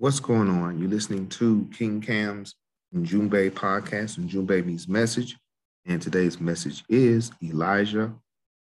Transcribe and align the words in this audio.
What's 0.00 0.20
going 0.20 0.48
on? 0.48 0.78
You're 0.78 0.88
listening 0.88 1.26
to 1.30 1.68
King 1.76 2.00
Cam's 2.00 2.54
Njumbe 2.94 3.50
podcast 3.50 4.16
and 4.16 4.30
Njumbe 4.30 4.64
means 4.64 4.86
message. 4.86 5.36
And 5.86 6.00
today's 6.00 6.40
message 6.40 6.84
is 6.88 7.32
Elijah 7.42 8.14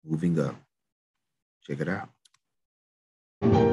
moving 0.05 0.39
up. 0.39 0.55
Check 1.65 1.81
it 1.81 1.89
out. 1.89 3.66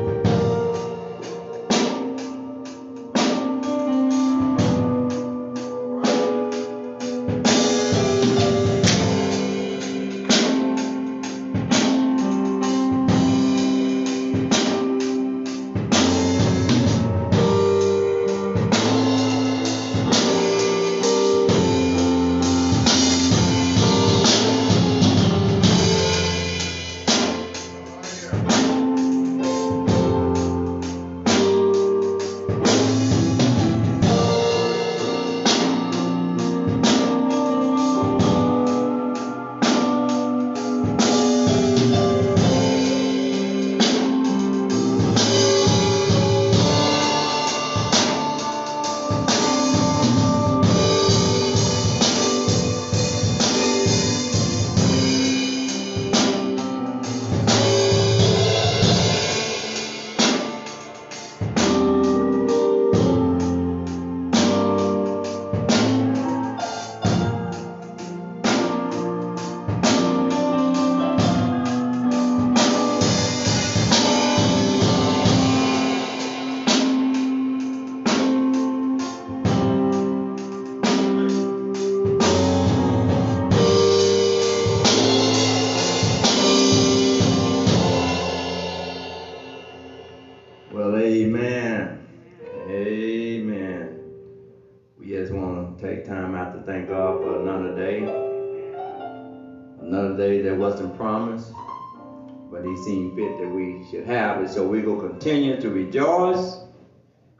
We 103.84 103.90
should 103.90 104.06
have 104.06 104.42
it. 104.42 104.48
So 104.50 104.68
going 104.68 104.84
to 104.84 105.08
continue 105.08 105.60
to 105.60 105.70
rejoice 105.70 106.58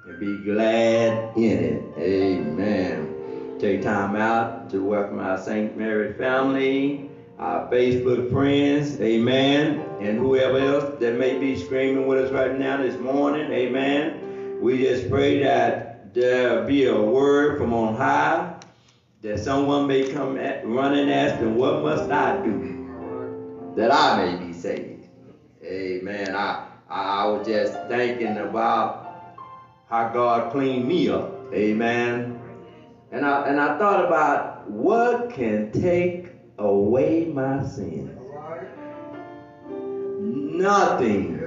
and 0.07 0.21
be 0.21 0.45
glad 0.45 1.37
in 1.37 1.59
it. 1.59 1.83
Amen. 1.99 3.57
Take 3.59 3.83
time 3.83 4.17
out 4.17 4.69
to 4.71 4.83
welcome 4.83 5.21
our 5.21 5.39
St. 5.41 5.77
Mary 5.77 6.13
family, 6.15 7.09
our 7.39 7.71
Facebook 7.71 8.31
friends, 8.31 9.01
amen, 9.01 9.87
and 10.01 10.19
whoever 10.19 10.59
else 10.59 10.99
that 11.01 11.19
may 11.19 11.39
be 11.39 11.57
screaming 11.57 12.07
with 12.07 12.27
us 12.27 12.33
right 12.33 12.59
now 12.59 12.77
this 12.77 12.99
morning, 12.99 13.51
amen. 13.51 14.61
We 14.61 14.79
just 14.79 15.09
pray 15.09 15.43
that 15.43 16.15
there 16.15 16.65
be 16.65 16.87
a 16.87 17.01
word 17.01 17.59
from 17.59 17.73
on 17.73 17.97
high, 17.97 18.55
that 19.23 19.41
someone 19.41 19.87
may 19.87 20.13
come 20.13 20.37
at, 20.39 20.67
running 20.67 21.11
asking, 21.11 21.55
What 21.55 21.83
must 21.83 22.11
I 22.11 22.45
do 22.45 23.73
that 23.77 23.93
I 23.93 24.25
may 24.25 24.47
be 24.47 24.53
saved? 24.53 24.94
Amen. 25.65 26.37
I, 26.37 26.67
I 26.91 27.27
was 27.27 27.47
just 27.47 27.73
thinking 27.89 28.37
about 28.37 29.37
how 29.89 30.09
God 30.09 30.53
cleaned 30.53 30.87
me 30.87 31.09
up, 31.09 31.53
amen. 31.55 32.39
And 33.11 33.25
I, 33.25 33.49
and 33.49 33.59
I 33.59 33.79
thought 33.79 34.05
about 34.05 34.69
what 34.69 35.31
can 35.31 35.71
take 35.73 36.27
away 36.59 37.27
my 37.27 37.65
sins. 37.65 38.11
Nothing. 40.21 41.41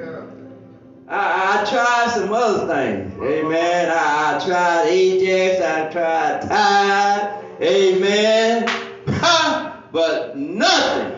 I, 1.08 1.62
I 1.62 1.70
tried 1.70 2.12
some 2.16 2.34
other 2.34 2.68
things. 2.68 3.14
Amen. 3.22 3.90
I, 3.92 4.36
I 4.36 4.46
tried 4.46 4.88
Ajax. 4.88 5.64
I 5.64 5.92
tried 5.92 6.42
Tide. 6.42 7.44
Amen. 7.62 8.66
but 9.92 10.38
nothing 10.38 11.17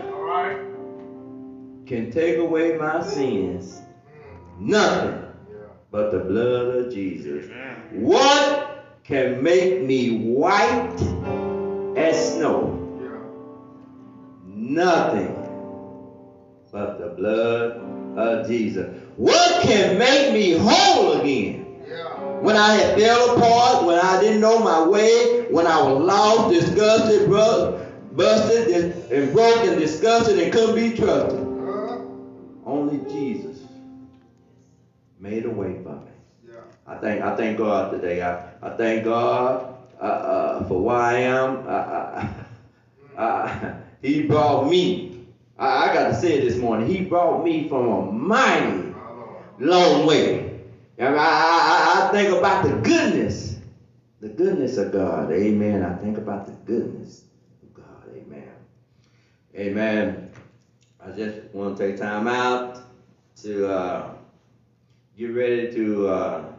can 1.89 2.11
take 2.11 2.38
away 2.38 2.77
my 2.77 3.01
sins. 3.01 3.81
Nothing 4.59 5.23
but 5.89 6.11
the 6.11 6.19
blood 6.19 6.67
of 6.67 6.94
Jesus. 6.94 7.47
What 7.94 8.85
can 9.03 9.41
make 9.41 9.81
me 9.81 10.35
white 10.35 11.01
as 11.97 12.35
snow? 12.35 12.75
Nothing 14.45 15.35
but 16.72 16.99
the 16.99 17.07
blood 17.17 17.81
of 18.16 18.47
Jesus. 18.47 18.95
What 19.16 19.63
can 19.63 19.97
make 19.97 20.31
me 20.31 20.59
whole 20.59 21.19
again? 21.19 21.66
When 22.41 22.55
I 22.55 22.73
had 22.75 22.99
fell 22.99 23.35
apart, 23.35 23.85
when 23.85 23.97
I 23.97 24.22
didn't 24.22 24.41
know 24.41 24.59
my 24.59 24.88
way, 24.88 25.47
when 25.49 25.66
I 25.66 25.81
was 25.81 26.03
lost, 26.03 26.53
disgusted, 26.53 27.28
busted, 28.16 28.67
and- 28.67 29.11
and 29.11 29.33
broken, 29.33 29.79
disgusted, 29.79 30.38
and 30.38 30.53
couldn't 30.53 30.75
be 30.75 30.95
trusted. 30.95 31.48
Only 32.69 33.00
Jesus 33.09 33.66
made 35.19 35.46
a 35.46 35.50
way 35.50 35.81
for 35.81 35.96
me. 35.96 36.53
I 36.85 36.97
thank 36.97 37.24
I 37.24 37.35
thank 37.35 37.57
God 37.57 37.91
today. 37.91 38.22
I, 38.22 38.52
I 38.62 38.69
thank 38.78 39.06
God 39.06 39.75
uh, 40.00 40.03
uh, 40.03 40.68
for 40.68 40.79
where 40.79 40.96
I 40.96 41.13
am. 41.16 41.63
Uh, 41.66 42.28
uh, 43.18 43.74
he 44.03 44.28
brought 44.28 44.69
me. 44.69 45.18
I, 45.58 45.90
I 45.90 45.94
got 45.96 46.09
to 46.09 46.16
say 46.16 46.35
it 46.35 46.41
this 46.47 46.59
morning. 46.59 46.88
He 46.88 47.02
brought 47.02 47.44
me 47.44 47.68
from 47.68 47.88
a 47.88 48.12
mighty 48.12 48.94
long 49.58 50.06
way. 50.06 50.62
And 51.00 51.16
I, 51.16 51.24
I, 51.24 52.08
I 52.08 52.12
think 52.12 52.38
about 52.38 52.66
the 52.66 52.74
goodness, 52.88 53.56
the 54.22 54.29
goodness 54.29 54.78
of 54.78 54.91
God. 54.91 55.31
Amen. 55.31 55.81
I 55.81 55.96
think 55.96 56.19
about 56.19 56.46
the 56.46 56.53
goodness 56.72 57.24
of 57.63 57.74
God. 57.74 58.03
Amen. 58.16 58.53
Amen. 59.56 60.28
I 61.01 61.11
just 61.11 61.37
want 61.53 61.77
to 61.77 61.87
take 61.87 61.95
time 61.97 62.27
out 62.27 62.81
to 63.43 63.69
uh, 63.69 64.11
get 65.17 65.33
ready 65.33 65.71
to 65.71 66.09
uh, 66.09 66.51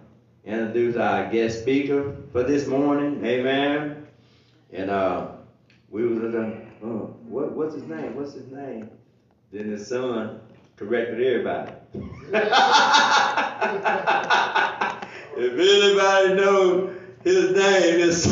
introduce 0.46 0.96
our 0.96 1.30
guest 1.30 1.60
speaker 1.60 2.16
for 2.32 2.42
this 2.42 2.66
morning. 2.66 3.22
Amen. 3.22 4.06
And 4.72 4.88
uh, 4.88 5.32
we 5.90 6.06
was 6.06 6.34
uh, 6.34 6.58
oh, 6.82 7.14
what 7.28 7.52
what's 7.52 7.74
his 7.74 7.84
name? 7.84 8.16
What's 8.16 8.32
his 8.32 8.50
name? 8.50 8.88
Then 9.52 9.72
his 9.72 9.86
son 9.86 10.40
corrected 10.76 11.20
everybody. 11.20 11.72
if 15.36 15.36
anybody 15.36 16.34
knows 16.34 16.96
his 17.24 17.50
name, 17.50 17.98
his 17.98 18.24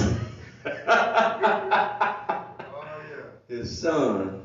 his 3.49 3.79
son 3.79 4.38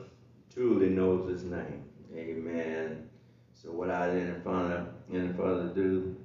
truly 0.54 0.90
knows 0.90 1.30
his 1.30 1.44
name. 1.44 1.84
Amen. 2.16 3.10
So 3.54 3.72
without 3.72 4.10
any 4.10 4.34
further 4.44 4.88
any 5.12 5.34
further 5.34 5.72
ado, 5.72 6.16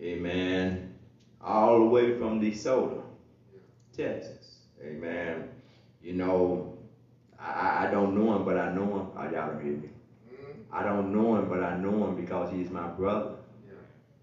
Amen. 0.00 0.94
All 1.40 1.78
the 1.80 1.84
way 1.86 2.18
from 2.18 2.40
DeSoto, 2.40 3.02
Texas. 3.96 4.58
Amen. 4.82 5.48
You 6.02 6.12
know, 6.12 6.78
I, 7.38 7.86
I 7.86 7.90
don't 7.90 8.16
know 8.16 8.36
him, 8.36 8.44
but 8.44 8.56
I 8.56 8.72
know 8.72 8.84
him. 8.84 9.06
Oh, 9.16 9.22
y'all 9.24 9.52
don't 9.52 9.64
hear 9.64 9.72
me. 9.72 9.88
Mm-hmm. 10.32 10.60
I 10.72 10.84
don't 10.84 11.12
know 11.12 11.36
him, 11.36 11.48
but 11.48 11.64
I 11.64 11.76
know 11.76 12.06
him 12.06 12.16
because 12.16 12.52
he's 12.52 12.70
my 12.70 12.86
brother 12.86 13.36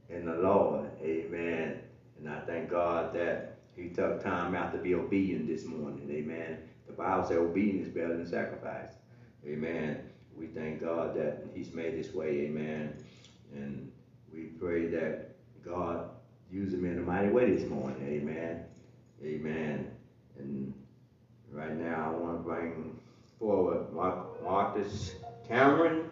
in 0.09 0.25
the 0.25 0.35
Lord. 0.35 0.89
Amen. 1.01 1.81
And 2.19 2.29
I 2.29 2.39
thank 2.41 2.69
God 2.69 3.13
that 3.15 3.57
he 3.75 3.89
took 3.89 4.23
time 4.23 4.55
out 4.55 4.71
to 4.71 4.77
be 4.77 4.95
obedient 4.95 5.47
this 5.47 5.65
morning. 5.65 6.09
Amen. 6.09 6.59
The 6.87 6.93
Bible 6.93 7.25
says 7.27 7.37
obedience 7.37 7.87
is 7.87 7.93
better 7.93 8.15
than 8.15 8.25
sacrifice. 8.25 8.91
Amen. 9.47 9.99
We 10.35 10.47
thank 10.47 10.81
God 10.81 11.15
that 11.15 11.45
he's 11.53 11.73
made 11.73 11.97
this 11.97 12.13
way. 12.13 12.41
Amen. 12.41 12.93
And 13.53 13.91
we 14.33 14.45
pray 14.59 14.87
that 14.87 15.35
God 15.63 16.09
use 16.51 16.73
him 16.73 16.85
in 16.85 16.97
a 16.97 17.01
mighty 17.01 17.29
way 17.29 17.51
this 17.51 17.69
morning. 17.69 18.01
Amen. 18.01 18.65
Amen. 19.23 19.91
And 20.39 20.73
right 21.51 21.75
now 21.75 22.13
I 22.13 22.19
want 22.19 22.37
to 22.39 22.43
bring 22.43 22.99
forward 23.39 23.93
Mark, 23.93 24.43
Marcus 24.43 25.13
Cameron, 25.47 26.09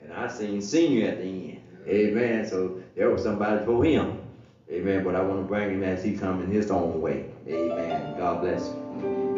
and 0.00 0.12
I 0.12 0.28
seen 0.28 0.60
senior 0.60 1.08
at 1.08 1.18
the 1.18 1.24
end. 1.24 1.62
Amen. 1.86 2.46
So 2.46 2.80
there 2.94 3.10
was 3.10 3.22
somebody 3.22 3.64
for 3.64 3.82
him. 3.82 4.20
Amen. 4.70 5.02
But 5.02 5.14
I 5.16 5.22
want 5.22 5.40
to 5.40 5.48
bring 5.48 5.70
him 5.70 5.82
as 5.82 6.04
he 6.04 6.16
come 6.16 6.42
in 6.42 6.50
his 6.50 6.70
own 6.70 7.00
way. 7.00 7.30
Amen. 7.48 8.16
God 8.18 8.42
bless 8.42 8.68
you. 8.68 9.37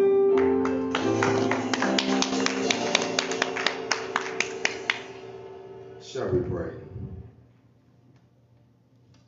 Shall 6.12 6.28
we 6.28 6.40
pray? 6.40 6.72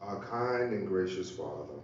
Our 0.01 0.19
kind 0.25 0.73
and 0.73 0.89
gracious 0.89 1.31
Father, 1.31 1.75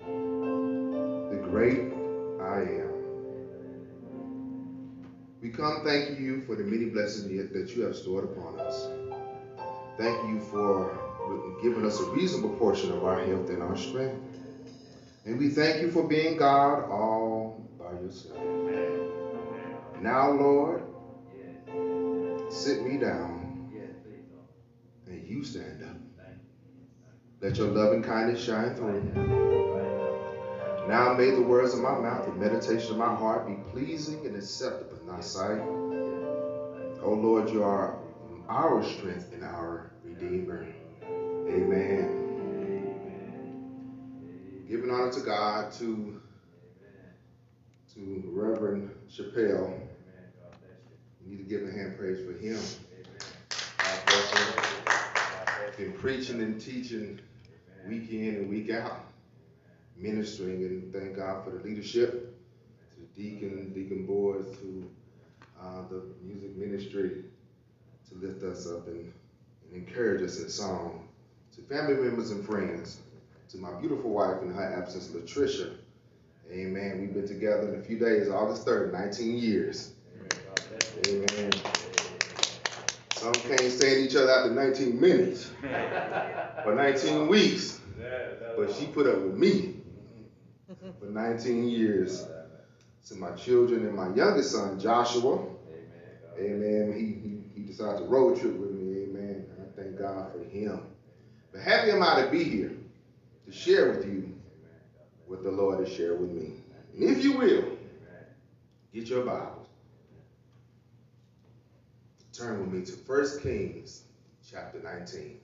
the 0.00 1.40
great 1.48 1.94
I 2.38 2.60
am. 2.82 2.90
We 5.40 5.48
come 5.48 5.82
thanking 5.82 6.22
you 6.22 6.42
for 6.42 6.56
the 6.56 6.62
many 6.62 6.90
blessings 6.90 7.52
that 7.54 7.74
you 7.74 7.84
have 7.84 7.96
stored 7.96 8.24
upon 8.24 8.60
us. 8.60 8.86
Thank 9.96 10.28
you 10.28 10.40
for 10.40 11.58
giving 11.62 11.86
us 11.86 11.98
a 11.98 12.04
reasonable 12.10 12.54
portion 12.56 12.92
of 12.92 13.04
our 13.04 13.18
health 13.18 13.48
and 13.48 13.62
our 13.62 13.78
strength. 13.78 14.20
And 15.24 15.38
we 15.38 15.48
thank 15.48 15.80
you 15.80 15.90
for 15.90 16.06
being 16.06 16.36
God 16.36 16.84
all 16.90 17.66
by 17.78 17.92
yourself. 17.92 18.36
Now, 20.02 20.32
Lord, 20.32 20.82
sit 22.50 22.82
me 22.82 22.98
down 22.98 23.41
you 25.32 25.44
stand 25.44 25.82
up. 25.82 25.96
Let 27.40 27.56
your 27.56 27.68
love 27.68 27.92
and 27.92 28.04
kindness 28.04 28.44
shine 28.44 28.76
through. 28.76 29.02
Now 30.88 31.14
may 31.14 31.30
the 31.30 31.42
words 31.42 31.74
of 31.74 31.80
my 31.80 31.98
mouth 31.98 32.28
and 32.28 32.38
meditation 32.38 32.92
of 32.92 32.98
my 32.98 33.14
heart 33.14 33.46
be 33.46 33.54
pleasing 33.72 34.26
and 34.26 34.36
acceptable 34.36 34.98
in 35.00 35.06
thy 35.06 35.20
sight. 35.20 35.60
O 37.02 37.14
Lord, 37.14 37.50
you 37.50 37.62
are 37.64 37.98
our 38.48 38.84
strength 38.84 39.32
and 39.32 39.42
our 39.42 39.90
Redeemer. 40.04 40.66
Amen. 41.48 42.18
Giving 44.68 44.90
honor 44.90 45.12
to 45.12 45.20
God, 45.20 45.72
to, 45.72 46.20
to 47.94 48.22
Reverend 48.32 48.90
Chappelle. 49.10 49.80
We 51.24 51.30
need 51.30 51.38
to 51.38 51.44
give 51.44 51.62
a 51.68 51.72
hand 51.72 51.96
praise 51.96 52.24
for 52.24 52.32
him. 52.32 52.58
Been 55.76 55.92
preaching 55.94 56.40
and 56.42 56.60
teaching 56.60 57.20
week 57.86 58.10
in 58.10 58.36
and 58.36 58.50
week 58.50 58.70
out, 58.70 59.06
ministering, 59.96 60.64
and 60.64 60.92
thank 60.92 61.16
God 61.16 61.44
for 61.44 61.50
the 61.50 61.60
leadership, 61.64 62.34
to 62.90 63.00
the 63.00 63.06
deacon, 63.22 63.72
deacon 63.72 64.06
boards, 64.06 64.58
to 64.58 64.90
uh, 65.60 65.82
the 65.88 66.04
music 66.22 66.56
ministry, 66.56 67.24
to 68.08 68.14
lift 68.16 68.42
us 68.42 68.66
up 68.66 68.86
and, 68.86 69.12
and 69.64 69.72
encourage 69.74 70.22
us 70.22 70.40
in 70.40 70.48
song, 70.48 71.08
to 71.54 71.62
family 71.62 71.94
members 71.94 72.30
and 72.30 72.44
friends, 72.44 73.00
to 73.48 73.58
my 73.58 73.72
beautiful 73.80 74.10
wife 74.10 74.42
in 74.42 74.52
her 74.52 74.74
absence, 74.78 75.08
Latricia. 75.08 75.76
Amen. 76.50 77.00
We've 77.00 77.14
been 77.14 77.26
together 77.26 77.68
in 77.74 77.80
a 77.80 77.82
few 77.82 77.98
days, 77.98 78.28
August 78.28 78.66
3rd, 78.66 78.92
19 78.92 79.38
years. 79.38 79.94
Amen. 81.06 81.62
Some 83.22 83.32
can't 83.34 83.70
stand 83.70 84.00
each 84.00 84.16
other 84.16 84.32
after 84.32 84.50
19 84.50 85.00
minutes 85.00 85.48
or 86.66 86.74
19 86.74 87.28
weeks. 87.28 87.80
But 88.56 88.74
she 88.74 88.86
put 88.86 89.06
up 89.06 89.20
with 89.20 89.36
me 89.36 89.76
for 90.98 91.06
19 91.06 91.68
years. 91.68 92.26
To 93.08 93.14
my 93.16 93.30
children 93.32 93.86
and 93.86 93.94
my 93.94 94.12
youngest 94.14 94.50
son, 94.50 94.80
Joshua. 94.80 95.44
Amen. 96.36 96.92
He, 96.96 97.28
he, 97.28 97.60
he 97.62 97.66
decided 97.66 97.98
to 97.98 98.04
road 98.06 98.40
trip 98.40 98.54
with 98.54 98.72
me. 98.72 99.04
Amen. 99.04 99.46
And 99.56 99.68
I 99.68 99.80
thank 99.80 99.98
God 99.98 100.32
for 100.32 100.42
him. 100.42 100.80
But 101.52 101.60
happy 101.60 101.92
am 101.92 102.02
I 102.02 102.22
to 102.22 102.28
be 102.28 102.42
here 102.42 102.72
to 103.46 103.52
share 103.52 103.92
with 103.92 104.04
you 104.04 104.34
what 105.26 105.44
the 105.44 105.50
Lord 105.50 105.78
has 105.80 105.94
shared 105.94 106.20
with 106.20 106.30
me. 106.30 106.54
And 106.96 107.04
if 107.04 107.22
you 107.22 107.38
will, 107.38 107.76
get 108.92 109.08
your 109.08 109.24
Bible. 109.24 109.61
Turn 112.32 112.60
with 112.60 112.72
me 112.72 112.82
to 112.86 112.92
1 112.92 113.40
Kings 113.40 114.04
chapter 114.50 114.80
19. 114.82 115.38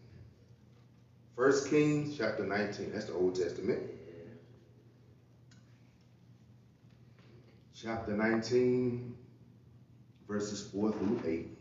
1 1.35 1.53
Kings 1.69 2.17
chapter 2.17 2.47
19. 2.47 2.93
That's 2.93 3.05
the 3.05 3.13
Old 3.13 3.35
Testament. 3.35 3.81
Chapter 7.75 8.13
19, 8.13 9.15
verses 10.27 10.63
4 10.73 10.93
through 10.93 11.21
8. 11.25 11.59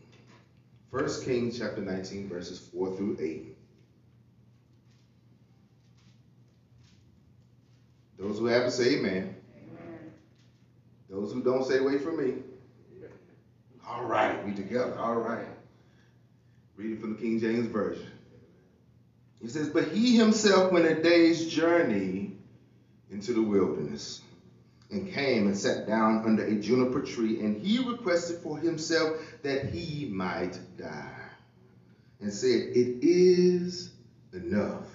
1 0.91 1.21
Kings 1.24 1.59
chapter 1.59 1.81
19, 1.81 2.29
verses 2.29 2.59
4 2.74 2.95
through 2.95 3.18
8. 3.19 3.56
Those 8.18 8.39
who 8.39 8.45
have 8.45 8.63
to 8.63 8.71
say 8.71 8.95
amen. 8.95 9.35
amen. 9.56 10.12
Those 11.09 11.33
who 11.33 11.44
don't 11.44 11.65
say 11.65 11.81
wait 11.81 12.01
for 12.01 12.13
me. 12.13 12.35
All 13.88 14.04
right, 14.04 14.45
we 14.45 14.54
together. 14.54 14.98
All 15.00 15.16
right. 15.16 15.48
Reading 16.75 17.00
from 17.00 17.13
the 17.13 17.19
King 17.19 17.39
James 17.39 17.68
Version. 17.68 18.07
He 19.42 19.48
says, 19.48 19.69
But 19.69 19.88
he 19.89 20.18
himself 20.18 20.72
went 20.72 20.86
a 20.86 21.01
day's 21.01 21.48
journey 21.48 22.34
into 23.10 23.34
the 23.34 23.42
wilderness 23.42 24.22
and 24.92 25.12
came 25.12 25.48
and 25.48 25.57
sat 25.57 25.88
down 25.88 26.24
under 26.25 26.44
a 26.45 26.56
juniper 26.56 27.01
tree, 27.01 27.39
and 27.39 27.62
he 27.62 27.80
requested 27.80 28.39
for 28.39 28.57
himself 28.57 29.18
that 29.44 29.66
he 29.66 30.06
might 30.06 30.60
die, 30.78 31.30
and 32.19 32.34
said, 32.34 32.50
It 32.50 33.00
is 33.01 33.92
enough. 34.34 34.86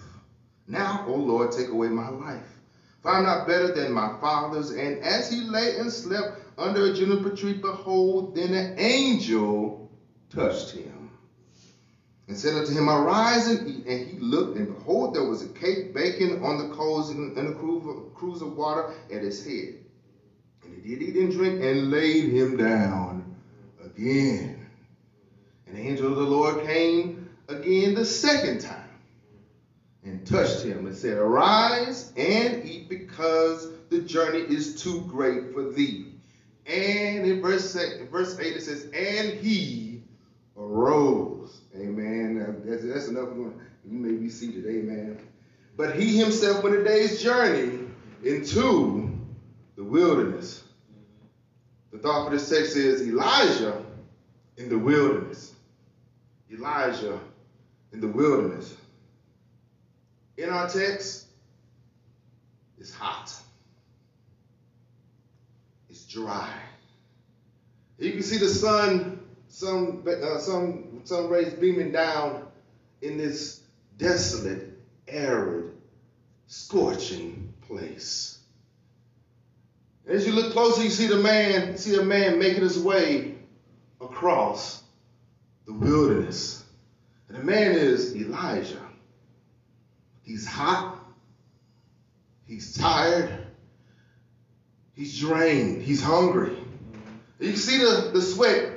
Now, 0.67 1.05
O 1.06 1.15
Lord, 1.15 1.53
take 1.53 1.69
away 1.69 1.89
my 1.89 2.09
life. 2.09 2.59
For 3.03 3.11
I'm 3.11 3.25
not 3.25 3.47
better 3.47 3.73
than 3.73 3.93
my 3.93 4.17
fathers. 4.21 4.71
And 4.71 5.03
as 5.03 5.31
he 5.31 5.41
lay 5.41 5.77
and 5.77 5.93
slept 5.93 6.42
under 6.59 6.87
a 6.87 6.95
juniper 6.95 7.31
tree, 7.31 7.55
behold, 7.55 8.35
then 8.35 8.55
an 8.55 8.75
angel 8.79 9.91
touched 10.31 10.71
him 10.71 11.11
and 12.29 12.37
said 12.37 12.55
unto 12.55 12.73
him, 12.73 12.89
Arise 12.89 13.49
and 13.49 13.69
eat. 13.69 13.87
And 13.87 14.09
he 14.09 14.19
looked, 14.19 14.56
and 14.56 14.75
behold, 14.75 15.15
there 15.15 15.25
was 15.25 15.43
a 15.43 15.49
cake 15.49 15.93
baking 15.94 16.43
on 16.44 16.59
the 16.59 16.75
coals 16.75 17.11
and 17.11 17.37
a 17.37 17.53
cruse 17.53 18.43
of 18.43 18.56
water 18.56 18.93
at 19.13 19.23
his 19.23 19.44
head. 19.44 19.75
And 20.65 20.82
he 20.82 20.97
did 20.97 21.03
eat 21.03 21.17
and 21.17 21.32
drink 21.32 21.63
and 21.63 21.91
laid 21.91 22.32
him 22.32 22.56
down 22.56 23.35
again. 23.85 24.67
And 25.67 25.77
the 25.77 25.81
angel 25.81 26.13
of 26.13 26.17
the 26.17 26.23
Lord 26.23 26.65
came 26.67 27.29
again 27.49 27.94
the 27.94 28.05
second 28.05 28.61
time 28.61 28.79
and 30.05 30.27
touched 30.27 30.63
him 30.63 30.87
and 30.87 30.97
said, 30.97 31.19
Arise 31.19 32.13
and 32.17 32.65
eat 32.65 32.89
because 32.89 33.69
the 33.89 34.01
journey 34.01 34.41
is 34.41 34.82
too 34.82 35.03
great 35.09 35.53
for 35.53 35.71
thee. 35.71 36.12
And 36.67 37.27
in 37.27 37.43
verse, 37.43 37.75
verse 38.11 38.39
8 38.39 38.57
it 38.57 38.63
says, 38.63 38.85
And 38.95 39.39
he 39.41 40.03
arose. 40.57 41.61
Amen. 41.77 42.63
That's, 42.65 42.85
that's 42.85 43.09
enough. 43.09 43.31
You 43.35 43.55
may 43.85 44.13
be 44.13 44.29
seated. 44.29 44.67
Amen. 44.67 45.19
But 45.77 45.97
he 45.97 46.19
himself 46.19 46.63
went 46.63 46.77
a 46.77 46.85
day's 46.85 47.23
journey 47.23 47.87
into 48.23 49.19
the 49.77 49.83
wilderness. 49.83 50.63
The 51.93 51.99
thought 51.99 52.27
for 52.27 52.37
this 52.37 52.49
text 52.49 52.77
is 52.77 53.03
Elijah 53.03 53.83
in 54.57 54.69
the 54.69 54.79
wilderness. 54.79 55.55
Elijah 56.53 57.19
in 57.93 58.01
the 58.01 58.09
wilderness. 58.09 58.75
In 60.37 60.49
our 60.49 60.69
text, 60.69 61.27
it's 62.79 62.95
hot 62.95 63.35
dry. 66.01 66.53
You 67.99 68.13
can 68.13 68.22
see 68.22 68.39
the 68.39 68.49
sun, 68.49 69.20
some, 69.49 70.05
uh, 70.06 70.39
sun, 70.39 71.03
sun 71.05 71.29
rays 71.29 71.53
beaming 71.55 71.93
down 71.93 72.46
in 73.01 73.17
this 73.17 73.61
desolate, 73.99 74.79
arid, 75.06 75.72
scorching 76.46 77.53
place. 77.67 78.39
As 80.06 80.27
you 80.27 80.32
look 80.32 80.53
closer, 80.53 80.82
you 80.82 80.91
see 80.91 81.06
the 81.06 81.17
man, 81.17 81.77
see 81.77 81.94
a 81.96 82.03
man 82.03 82.39
making 82.39 82.63
his 82.63 82.79
way 82.79 83.37
across 84.01 84.82
the 85.67 85.72
wilderness. 85.72 86.65
And 87.29 87.39
the 87.39 87.44
man 87.44 87.72
is 87.72 88.17
Elijah. 88.17 88.82
He's 90.22 90.46
hot. 90.46 90.99
He's 92.46 92.77
tired. 92.77 93.42
He's 94.94 95.19
drained. 95.19 95.82
He's 95.82 96.03
hungry. 96.03 96.56
You 97.41 97.51
can 97.51 97.56
see 97.56 97.79
the, 97.79 98.11
the 98.13 98.22
sweat 98.22 98.70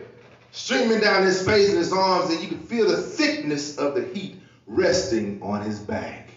streaming 0.52 1.02
down 1.02 1.24
his 1.24 1.46
face 1.46 1.70
and 1.70 1.78
his 1.78 1.92
arms, 1.92 2.32
and 2.32 2.42
you 2.42 2.48
can 2.48 2.60
feel 2.60 2.88
the 2.88 2.98
thickness 2.98 3.78
of 3.78 3.94
the 3.94 4.06
heat 4.06 4.40
resting 4.66 5.42
on 5.42 5.62
his 5.62 5.80
back. 5.80 6.30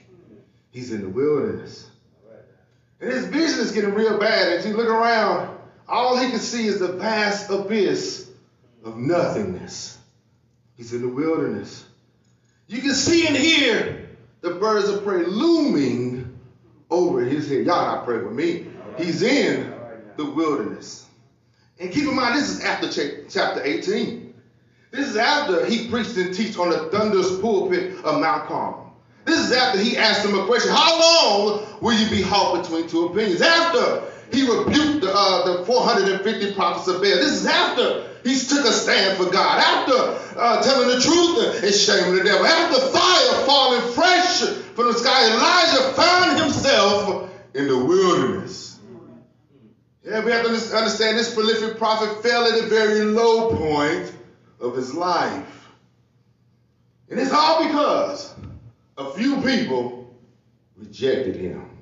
He's 0.71 0.93
in 0.93 1.03
the 1.03 1.09
wilderness. 1.09 1.91
And 3.01 3.11
his 3.11 3.27
vision 3.27 3.61
is 3.61 3.73
getting 3.73 3.95
real 3.95 4.19
bad. 4.19 4.53
As 4.53 4.67
you 4.67 4.77
look 4.77 4.89
around, 4.89 5.57
all 5.89 6.19
he 6.19 6.31
can 6.31 6.41
see 6.41 6.67
is 6.67 6.81
the 6.81 6.89
vast 6.89 7.49
abyss 7.49 8.29
of 8.85 8.97
nothingness. 8.97 9.97
He's 10.77 10.93
in 10.93 11.03
the 11.03 11.09
wilderness. 11.09 11.85
You 12.67 12.83
can 12.83 12.95
see 12.95 13.27
and 13.27 13.37
hear 13.37 14.09
the 14.41 14.51
birds 14.51 14.89
of 14.89 15.05
prey 15.05 15.25
looming 15.25 16.39
over 16.91 17.21
his 17.21 17.49
head. 17.49 17.67
Y'all 17.67 17.87
not 17.97 18.05
pray 18.05 18.19
with 18.19 18.35
me. 18.35 18.67
He's 18.99 19.23
in 19.23 19.68
the 20.19 20.27
wilderness. 20.27 21.07
And 21.79 21.93
keep 21.93 22.07
in 22.07 22.15
mind, 22.15 22.37
this 22.37 22.51
is 22.51 22.61
after 22.61 22.89
chapter 23.29 23.63
18. 23.63 24.35
This 24.91 25.09
is 25.11 25.17
after 25.17 25.65
he 25.65 25.89
preached 25.89 26.17
and 26.17 26.35
teach 26.35 26.59
on 26.59 26.71
the 26.71 26.91
thunderous 26.91 27.41
pulpit 27.41 28.05
of 28.05 28.21
Mount 28.21 28.49
Carmel. 28.49 28.97
This 29.25 29.39
is 29.39 29.53
after 29.53 29.79
he 29.79 29.97
asked 29.97 30.27
him 30.27 30.37
a 30.37 30.45
question. 30.47 30.73
How 30.73 30.99
long 30.99 31.67
will 31.81 31.93
you 31.93 32.11
be 32.11 32.21
held 32.21 32.63
between 32.63 32.89
two 32.89 33.07
opinions? 33.07 33.43
After 33.43 34.03
he 34.33 34.43
rebuked 34.43 35.03
the, 35.03 35.13
uh, 35.15 35.59
the 35.59 35.65
450 35.65 36.55
prophets 36.55 36.89
of 36.89 36.97
Baal. 36.97 37.03
This 37.03 37.33
is 37.33 37.47
after 37.47 38.09
he 38.25 38.37
took 38.39 38.65
a 38.65 38.73
stand 38.73 39.19
for 39.19 39.31
God. 39.31 39.63
After 39.63 40.39
uh, 40.39 40.63
telling 40.63 40.89
the 40.89 41.01
truth 41.01 41.63
and 41.63 41.75
shaming 41.75 42.17
the 42.17 42.25
devil. 42.25 42.45
After 42.45 42.81
fire 42.89 43.47
falling 43.47 43.93
fresh 43.93 44.41
from 44.75 44.87
the 44.87 44.95
sky, 44.95 45.33
Elijah 45.33 45.93
found 45.95 46.41
himself 46.41 47.31
in 47.55 47.69
the 47.69 47.79
wilderness. 47.85 48.78
Yeah, 50.09 50.25
we 50.25 50.31
have 50.31 50.43
to 50.43 50.51
understand 50.51 51.19
this 51.19 51.35
prolific 51.35 51.77
prophet 51.77 52.23
fell 52.23 52.51
at 52.51 52.59
a 52.59 52.67
very 52.67 53.03
low 53.03 53.55
point 53.55 54.11
of 54.59 54.75
his 54.75 54.95
life. 54.95 55.69
And 57.11 57.21
it's 57.21 57.31
all 57.31 57.67
because 57.67 58.35
a 58.97 59.11
few 59.11 59.43
people 59.43 60.11
rejected 60.77 61.37
him. 61.37 61.79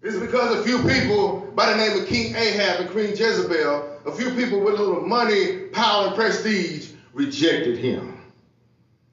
It's 0.00 0.16
because 0.16 0.60
a 0.60 0.62
few 0.62 0.78
people 0.88 1.40
by 1.56 1.72
the 1.72 1.76
name 1.76 2.00
of 2.00 2.06
King 2.06 2.36
Ahab 2.36 2.82
and 2.82 2.90
Queen 2.90 3.10
Jezebel, 3.16 4.00
a 4.06 4.12
few 4.12 4.30
people 4.36 4.60
with 4.60 4.78
a 4.78 4.82
little 4.82 5.06
money, 5.06 5.64
power, 5.72 6.06
and 6.06 6.14
prestige 6.14 6.92
rejected 7.12 7.78
him. 7.78 8.16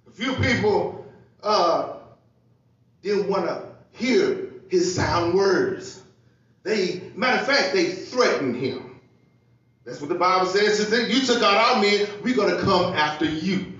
A 0.08 0.12
few 0.12 0.34
people 0.36 1.12
uh, 1.42 1.94
didn't 3.02 3.28
want 3.28 3.48
to 3.48 3.64
hear 3.92 4.52
his 4.70 4.94
sound 4.94 5.34
words. 5.34 6.04
They, 6.68 7.02
matter 7.16 7.40
of 7.40 7.48
fact, 7.48 7.74
they 7.74 7.92
threatened 7.92 8.58
him. 8.58 9.00
That's 9.86 10.02
what 10.02 10.10
the 10.10 10.16
Bible 10.16 10.48
says. 10.48 10.92
You 10.92 11.26
took 11.26 11.42
out 11.42 11.56
our 11.56 11.82
men, 11.82 12.06
we're 12.22 12.36
going 12.36 12.54
to 12.54 12.62
come 12.62 12.94
after 12.94 13.24
you. 13.24 13.74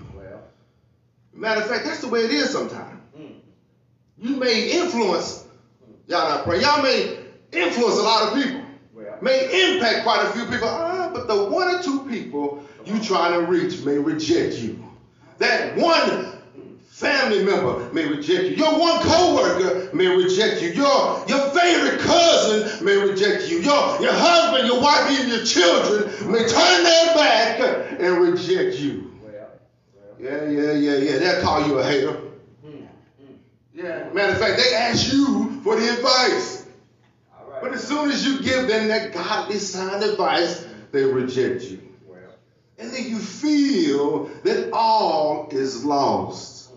Matter 1.34 1.60
of 1.60 1.68
fact, 1.68 1.84
that's 1.84 2.00
the 2.00 2.08
way 2.08 2.20
it 2.20 2.30
is 2.30 2.48
sometimes. 2.48 2.98
Mm. 3.14 3.34
You 4.16 4.36
may 4.36 4.70
influence, 4.70 5.46
y'all 6.06 6.30
not 6.30 6.44
praying, 6.44 6.62
y'all 6.62 6.82
may 6.82 7.18
influence 7.52 7.98
a 7.98 8.02
lot 8.02 8.28
of 8.28 8.42
people, 8.42 8.62
well, 8.94 9.18
may 9.20 9.74
impact 9.74 10.02
quite 10.04 10.24
a 10.24 10.32
few 10.32 10.46
people, 10.46 10.66
uh, 10.66 11.10
but 11.10 11.28
the 11.28 11.44
one 11.50 11.68
or 11.68 11.82
two 11.82 12.08
people 12.08 12.64
you 12.86 12.98
trying 13.00 13.38
to 13.38 13.46
reach 13.46 13.82
may 13.82 13.98
reject 13.98 14.56
you. 14.56 14.82
That 15.36 15.76
one 15.76 16.37
family 16.98 17.44
member 17.44 17.92
may 17.92 18.08
reject 18.08 18.44
you. 18.50 18.56
Your 18.56 18.76
one 18.76 19.00
coworker 19.02 19.94
may 19.94 20.08
reject 20.08 20.60
you. 20.60 20.70
Your, 20.70 21.24
your 21.28 21.50
favorite 21.50 22.00
cousin 22.00 22.84
may 22.84 22.96
reject 22.96 23.48
you. 23.48 23.58
Your, 23.58 24.02
your 24.02 24.12
husband, 24.12 24.66
your 24.66 24.80
wife, 24.80 25.08
even 25.12 25.28
your 25.28 25.44
children 25.44 26.32
may 26.32 26.40
turn 26.40 26.82
their 26.82 27.14
back 27.14 27.60
and 28.00 28.18
reject 28.18 28.80
you. 28.80 29.12
Yeah, 30.18 30.44
yeah, 30.48 30.72
yeah, 30.72 30.96
yeah. 30.96 31.18
They'll 31.18 31.42
call 31.42 31.64
you 31.68 31.78
a 31.78 31.84
hater. 31.84 32.20
Yeah. 33.72 34.10
Matter 34.12 34.32
of 34.32 34.38
fact, 34.40 34.56
they 34.56 34.74
ask 34.74 35.12
you 35.12 35.60
for 35.62 35.76
the 35.76 35.88
advice. 35.94 36.66
But 37.62 37.74
as 37.74 37.86
soon 37.86 38.10
as 38.10 38.26
you 38.26 38.42
give 38.42 38.66
them 38.66 38.88
that 38.88 39.12
godly 39.12 39.58
sound 39.58 40.02
advice, 40.02 40.66
they 40.90 41.04
reject 41.04 41.62
you. 41.62 41.80
Well. 42.08 42.18
And 42.76 42.90
then 42.90 43.08
you 43.08 43.20
feel 43.20 44.24
that 44.42 44.70
all 44.72 45.48
is 45.52 45.84
lost. 45.84 46.67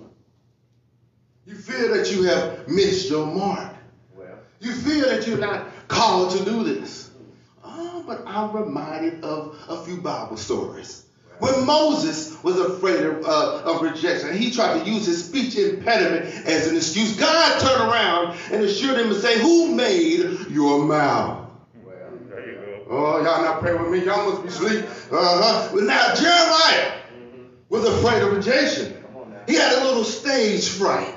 You 1.46 1.56
feel 1.56 1.94
that 1.96 2.12
you 2.12 2.24
have 2.24 2.68
missed 2.68 3.10
your 3.10 3.26
mark. 3.26 3.74
Well. 4.16 4.28
You 4.60 4.74
feel 4.74 5.08
that 5.08 5.28
you're 5.28 5.40
not 5.40 5.68
called 5.88 6.38
to 6.38 6.46
do 6.46 6.64
this. 6.64 7.10
Oh, 7.64 8.04
but 8.06 8.24
I'm 8.26 8.52
reminded 8.56 9.24
of 9.24 9.58
a 9.68 9.84
few 9.84 9.98
Bible 9.98 10.38
stories. 10.38 11.06
When 11.40 11.66
Moses 11.66 12.38
was 12.44 12.60
afraid 12.60 13.04
of, 13.04 13.26
uh, 13.26 13.64
of 13.64 13.82
rejection, 13.82 14.38
he 14.38 14.52
tried 14.52 14.84
to 14.84 14.90
use 14.90 15.08
his 15.08 15.26
speech 15.26 15.56
impediment 15.58 16.26
as 16.46 16.68
an 16.68 16.76
excuse. 16.76 17.16
God 17.16 17.60
turned 17.60 17.92
around 17.92 18.38
and 18.52 18.64
assured 18.64 19.00
him 19.00 19.08
and 19.08 19.16
say, 19.16 19.40
Who 19.40 19.74
made 19.74 20.52
your 20.52 20.86
mouth? 20.86 21.50
Well, 21.84 21.96
you 22.46 22.86
Oh, 22.88 23.24
y'all 23.24 23.42
not 23.42 23.60
praying 23.60 23.82
with 23.82 23.92
me. 23.92 24.06
Y'all 24.06 24.30
must 24.30 24.44
be 24.44 24.50
asleep. 24.50 24.86
Uh-huh. 25.12 25.70
But 25.74 25.84
now 25.84 26.14
Jeremiah 26.14 27.00
was 27.70 27.86
afraid 27.86 28.22
of 28.22 28.34
rejection. 28.34 29.04
He 29.48 29.56
had 29.56 29.82
a 29.82 29.84
little 29.84 30.04
stage 30.04 30.70
fright. 30.70 31.16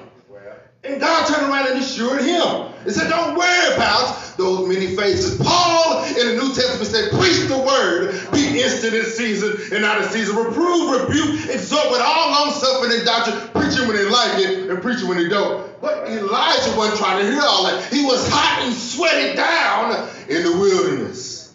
And 0.84 1.00
God 1.00 1.26
turned 1.26 1.50
around 1.50 1.68
and 1.68 1.80
assured 1.80 2.22
him. 2.22 2.68
He 2.84 2.90
said, 2.90 3.08
Don't 3.08 3.36
worry 3.36 3.74
about 3.74 4.36
those 4.36 4.68
many 4.68 4.94
faces. 4.94 5.40
Paul 5.40 6.04
in 6.04 6.14
the 6.14 6.42
New 6.42 6.54
Testament 6.54 6.86
said, 6.86 7.10
Preach 7.10 7.48
the 7.48 7.58
word, 7.58 8.12
be 8.32 8.60
instant 8.60 8.92
in 8.92 9.04
season 9.06 9.56
and 9.74 9.84
out 9.84 10.02
of 10.02 10.10
season. 10.10 10.36
Reprove, 10.36 11.00
rebuke, 11.00 11.48
exhort 11.48 11.90
with 11.90 12.02
all 12.02 12.30
long 12.32 12.52
suffering 12.52 12.92
and 12.92 13.06
doctrine. 13.06 13.48
Preaching 13.54 13.88
when 13.88 13.96
they 13.96 14.04
like 14.04 14.38
it 14.38 14.68
and 14.68 14.82
preaching 14.82 15.08
when 15.08 15.16
they 15.16 15.28
don't. 15.28 15.80
But 15.80 16.06
Elijah 16.06 16.76
wasn't 16.76 16.98
trying 16.98 17.24
to 17.24 17.32
hear 17.32 17.40
all 17.42 17.64
that. 17.64 17.90
He 17.90 18.04
was 18.04 18.28
hot 18.30 18.60
and 18.64 18.74
sweaty 18.74 19.34
down 19.36 20.06
in 20.28 20.42
the 20.42 20.52
wilderness. 20.52 21.54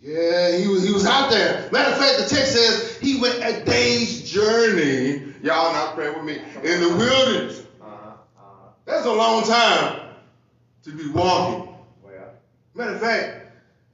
Yeah, 0.00 0.56
he 0.56 0.68
was, 0.68 0.84
he 0.84 0.92
was 0.92 1.04
out 1.04 1.30
there. 1.30 1.68
Matter 1.72 1.90
of 1.90 1.98
fact, 1.98 2.18
the 2.18 2.28
text 2.28 2.52
says 2.52 2.96
he 2.98 3.20
went 3.20 3.36
a 3.42 3.64
day's 3.64 4.30
journey. 4.30 5.34
Y'all 5.42 5.72
not 5.72 5.96
praying 5.96 6.14
with 6.14 6.24
me. 6.24 6.40
In 6.62 6.80
the 6.80 6.88
wilderness. 6.88 7.65
That's 8.86 9.04
a 9.04 9.12
long 9.12 9.44
time 9.44 10.00
to 10.84 10.92
be 10.92 11.08
walking. 11.10 11.74
Matter 12.74 12.94
of 12.94 13.00
fact, 13.00 13.46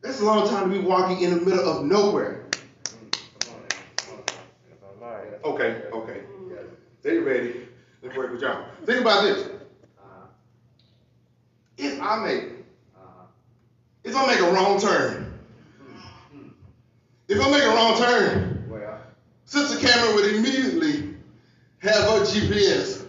that's 0.03 0.21
a 0.21 0.25
long 0.25 0.49
time 0.49 0.71
to 0.71 0.79
be 0.79 0.85
walking 0.85 1.23
in 1.23 1.31
the 1.31 1.41
middle 1.41 1.67
of 1.67 1.85
nowhere. 1.87 2.45
Okay, 5.45 5.83
okay. 5.93 6.23
They 7.03 7.19
ready. 7.19 7.69
Let's 8.03 8.17
work 8.17 8.33
with 8.33 8.43
y'all. 8.43 8.67
Think 8.85 9.01
about 9.01 9.23
this. 9.23 9.49
If 11.79 12.01
I 12.01 12.25
make, 12.25 12.45
if 14.05 14.15
I 14.15 14.27
make 14.27 14.41
a 14.41 14.53
wrong 14.53 14.79
turn, 14.79 15.39
if 17.29 17.41
I 17.41 17.51
make 17.51 17.63
a 17.63 17.69
wrong 17.69 17.99
turn, 17.99 18.71
Sister 19.47 19.79
Cameron 19.87 20.17
would 20.17 20.35
immediately 20.35 21.15
have 21.79 22.03
her 22.05 22.21
GPS 22.21 23.07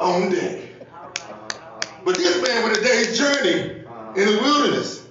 on 0.00 0.30
deck. 0.30 0.69
But 2.10 2.18
this 2.18 2.42
man 2.42 2.68
with 2.68 2.78
a 2.78 2.82
day's 2.82 3.16
journey 3.16 3.84
in 4.16 4.26
the 4.26 4.40
wilderness, 4.42 5.06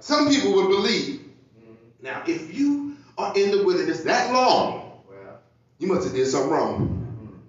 some 0.00 0.28
people 0.28 0.52
would 0.54 0.66
believe. 0.66 1.20
Now, 2.02 2.24
if 2.26 2.52
you 2.52 2.96
are 3.16 3.32
in 3.36 3.52
the 3.52 3.62
wilderness 3.62 4.00
that 4.00 4.32
long, 4.32 5.00
you 5.78 5.86
must 5.86 6.08
have 6.08 6.12
did 6.12 6.26
something 6.26 6.50
wrong. 6.50 7.44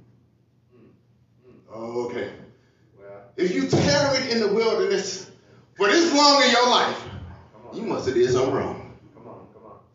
Oh, 1.73 2.05
okay. 2.05 2.29
If 3.37 3.55
you 3.55 3.67
tarried 3.69 4.29
in 4.29 4.39
the 4.39 4.53
wilderness 4.53 5.31
for 5.77 5.87
this 5.87 6.13
long 6.13 6.43
in 6.43 6.51
your 6.51 6.69
life, 6.69 7.03
you 7.73 7.81
must 7.81 8.05
have 8.05 8.13
did 8.13 8.29
something 8.29 8.53
wrong. 8.53 8.99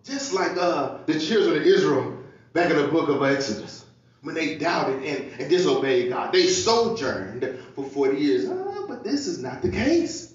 Just 0.03 0.33
like 0.33 0.57
uh, 0.57 0.99
the 1.07 1.21
children 1.21 1.59
of 1.59 1.63
Israel 1.63 2.19
back 2.55 2.73
in 2.73 2.77
the 2.77 2.89
book 2.89 3.09
of 3.09 3.23
Exodus, 3.23 3.85
when 4.27 4.35
they 4.35 4.59
doubted 4.59 5.05
and, 5.05 5.41
and 5.41 5.49
disobeyed 5.49 6.11
God, 6.11 6.33
they 6.33 6.49
sojourned 6.49 7.61
for 7.77 7.85
40 7.85 8.19
years 8.19 8.49
ah, 8.51 8.85
but 8.89 9.05
this 9.05 9.29
is 9.29 9.41
not 9.41 9.63
the 9.63 9.71
case. 9.71 10.35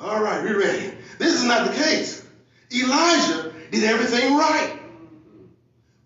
All 0.00 0.22
right, 0.22 0.42
we 0.42 0.50
ready. 0.54 0.94
This 1.18 1.34
is 1.34 1.44
not 1.44 1.68
the 1.68 1.76
case. 1.76 2.26
Elijah 2.72 3.52
did 3.70 3.84
everything 3.84 4.38
right. 4.38 4.78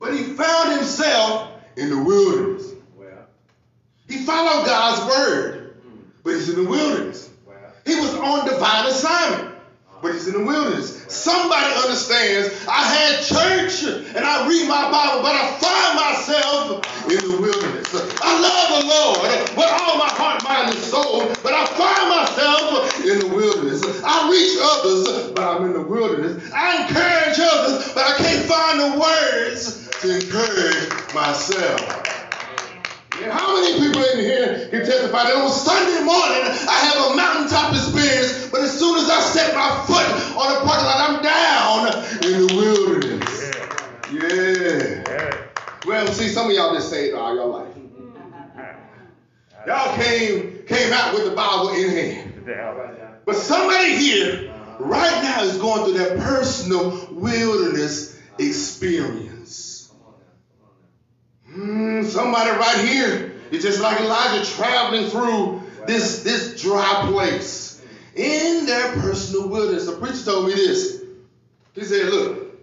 But 0.01 0.15
he 0.15 0.25
found 0.25 0.73
himself 0.73 1.53
in 1.77 1.91
the 1.91 2.03
wilderness. 2.03 2.73
He 4.09 4.19
followed 4.25 4.67
God's 4.67 5.09
word, 5.09 5.77
but 6.25 6.35
he's 6.35 6.49
in 6.49 6.65
the 6.65 6.69
wilderness. 6.69 7.31
He 7.87 7.95
was 7.95 8.13
on 8.17 8.49
divine 8.49 8.87
assignment, 8.87 9.54
but 10.05 10.13
he's 10.13 10.29
in 10.29 10.35
the 10.35 10.45
wilderness. 10.45 11.03
Somebody 11.09 11.65
understands 11.81 12.53
I 12.69 12.85
had 12.85 13.25
church 13.25 13.89
and 13.89 14.21
I 14.21 14.47
read 14.47 14.69
my 14.69 14.91
Bible, 14.93 15.23
but 15.23 15.33
I 15.33 15.49
find 15.57 15.97
myself 15.97 16.85
in 17.09 17.27
the 17.27 17.41
wilderness. 17.41 17.89
I 18.21 18.39
love 18.39 18.83
the 18.83 18.87
Lord 18.87 19.41
with 19.57 19.81
all 19.81 19.97
my 19.97 20.13
heart, 20.13 20.45
mind, 20.45 20.75
and 20.75 20.79
soul, 20.79 21.25
but 21.43 21.55
I 21.55 21.65
find 21.65 22.11
myself 22.13 23.01
in 23.01 23.19
the 23.19 23.35
wilderness. 23.35 23.83
I 24.05 24.31
reach 24.31 24.59
others, 24.61 25.33
but 25.33 25.43
I'm 25.43 25.65
in 25.65 25.73
the 25.73 25.81
wilderness. 25.81 26.53
I 26.53 26.83
encourage 26.83 27.41
others, 27.41 27.95
but 27.95 28.05
I 28.05 28.17
can't 28.19 28.45
find 28.45 28.81
the 28.81 29.01
words 29.01 29.89
to 30.03 30.17
encourage 30.17 31.15
myself. 31.15 32.04
And 33.25 33.33
how 33.33 33.59
many 33.59 33.81
people 33.81 34.05
in 34.05 34.19
here 34.19 34.69
can 34.71 34.81
testify 34.81 35.25
that 35.25 35.35
on 35.35 35.51
Sunday 35.51 36.05
morning 36.05 36.45
I 36.69 36.79
have 36.85 37.13
a 37.13 37.17
mountaintop 37.17 37.73
experience, 37.73 38.51
but 38.51 38.61
as 38.61 38.79
soon 38.79 38.99
as 38.99 39.09
I 39.09 39.19
set 39.21 39.55
my 39.55 39.83
foot 39.87 40.37
on 40.37 40.53
the 40.53 40.61
parking 40.61 40.85
lot, 40.85 41.01
I'm 41.09 41.23
down 41.23 41.87
in 42.23 42.47
the 42.47 42.55
wilderness. 42.55 43.35
Yeah. 44.13 45.47
Well, 45.87 46.07
see, 46.09 46.29
some 46.29 46.51
of 46.51 46.53
y'all 46.53 46.75
just 46.75 46.91
saved 46.91 47.17
all 47.17 47.35
your 47.35 47.47
life. 47.47 47.75
Y'all 49.67 49.97
came 49.97 50.63
came 50.67 50.93
out 50.93 51.15
with 51.15 51.25
the 51.25 51.35
Bible 51.35 51.71
in 51.71 51.89
hand. 51.89 52.45
But 53.25 53.37
somebody 53.37 53.97
here 53.97 54.53
right 54.79 55.23
now 55.23 55.45
is 55.45 55.57
going 55.57 55.85
through 55.85 55.99
that 55.99 56.19
personal 56.19 57.09
wilderness 57.11 58.21
experience. 58.39 59.34
Somebody 62.09 62.51
right 62.51 62.89
here 62.89 63.35
is 63.51 63.63
just 63.63 63.81
like 63.81 64.01
Elijah 64.01 64.45
traveling 64.53 65.09
through 65.09 65.63
this, 65.87 66.23
this 66.23 66.61
dry 66.61 67.07
place 67.11 67.83
in 68.15 68.67
their 68.67 68.93
personal 68.95 69.49
wilderness. 69.49 69.87
The 69.87 69.97
preacher 69.97 70.25
told 70.25 70.47
me 70.47 70.55
this. 70.55 71.03
He 71.75 71.85
said, 71.85 72.07
Look, 72.07 72.57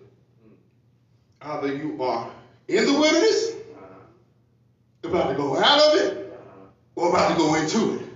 either 1.41 1.75
you 1.75 2.01
are 2.01 2.31
in 2.67 2.86
the 2.86 2.93
wilderness, 2.93 3.51
about 5.03 5.29
to 5.29 5.36
go 5.36 5.57
out 5.57 5.79
of 5.79 6.00
it, 6.01 6.39
or 6.95 7.10
about 7.10 7.31
to 7.31 7.36
go 7.36 7.55
into 7.55 8.00
it. 8.00 8.07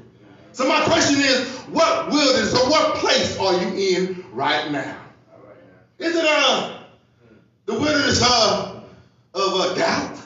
So 0.53 0.67
my 0.67 0.81
question 0.85 1.19
is, 1.19 1.47
what 1.69 2.09
wilderness 2.09 2.53
or 2.53 2.69
what 2.69 2.95
place 2.95 3.37
are 3.37 3.61
you 3.61 3.97
in 3.97 4.25
right 4.31 4.71
now? 4.71 4.97
Is 5.99 6.15
it 6.15 6.25
uh, 6.25 6.79
the 7.65 7.73
wilderness 7.73 8.21
of, 8.21 8.85
of 9.33 9.71
a 9.71 9.75
doubt? 9.75 10.24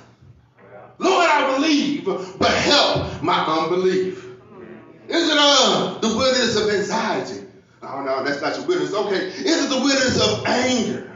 Lord, 0.99 1.29
I 1.29 1.55
believe, 1.55 2.05
but 2.05 2.51
help 2.51 3.23
my 3.23 3.45
unbelief. 3.45 4.25
Is 5.07 5.29
it 5.29 5.37
uh, 5.39 5.97
the 5.99 6.07
wilderness 6.07 6.55
of 6.55 6.69
anxiety? 6.69 7.47
Oh, 7.81 8.03
no, 8.03 8.23
that's 8.23 8.41
not 8.41 8.57
your 8.57 8.67
wilderness. 8.67 8.93
Okay. 8.93 9.27
Is 9.27 9.65
it 9.65 9.69
the 9.69 9.79
wilderness 9.79 10.21
of 10.21 10.45
anger, 10.45 11.11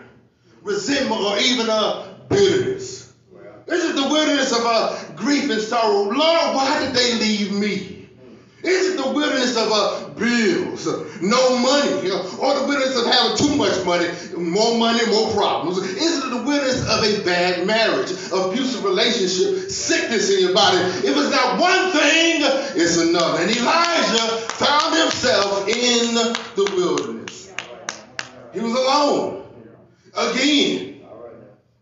resentment, 0.64 1.22
or 1.22 1.38
even 1.38 1.70
uh, 1.70 2.16
bitterness? 2.30 3.14
Is 3.68 3.86
it 3.86 3.96
the 3.96 4.10
wilderness 4.10 4.52
of 4.52 4.62
uh, 4.64 5.14
grief 5.16 5.50
and 5.50 5.62
sorrow? 5.62 6.04
Lord, 6.04 6.16
why 6.56 6.84
did 6.84 6.94
they 6.94 7.16
leave 7.16 7.52
me? 7.54 8.03
Is 8.64 8.94
it 8.94 8.98
the 8.98 9.12
wilderness 9.12 9.58
of 9.58 9.70
uh, 9.72 10.08
bills, 10.18 10.88
no 11.22 11.58
money, 11.58 12.10
or 12.10 12.60
the 12.60 12.66
wilderness 12.66 12.98
of 12.98 13.12
having 13.12 13.38
too 13.38 13.56
much 13.58 13.84
money, 13.86 14.08
more 14.38 14.78
money, 14.78 15.06
more 15.08 15.34
problems? 15.34 15.80
Is 15.80 16.24
it 16.24 16.30
the 16.30 16.38
wilderness 16.38 16.82
of 16.88 17.04
a 17.04 17.26
bad 17.26 17.68
marriage, 17.68 18.12
abusive 18.32 18.86
relationship, 18.86 19.70
sickness 19.70 20.34
in 20.34 20.46
your 20.46 20.54
body? 20.54 20.78
If 20.78 21.06
it's 21.06 21.32
not 21.32 21.60
one 21.60 21.92
thing, 21.92 22.42
it's 22.82 22.98
another. 22.98 23.42
And 23.42 23.52
Elijah 23.52 24.38
found 24.54 24.96
himself 24.96 25.68
in 25.68 26.16
the 26.56 26.72
wilderness. 26.74 27.54
He 28.54 28.62
was 28.62 28.72
alone 28.72 29.44
again. 30.16 31.02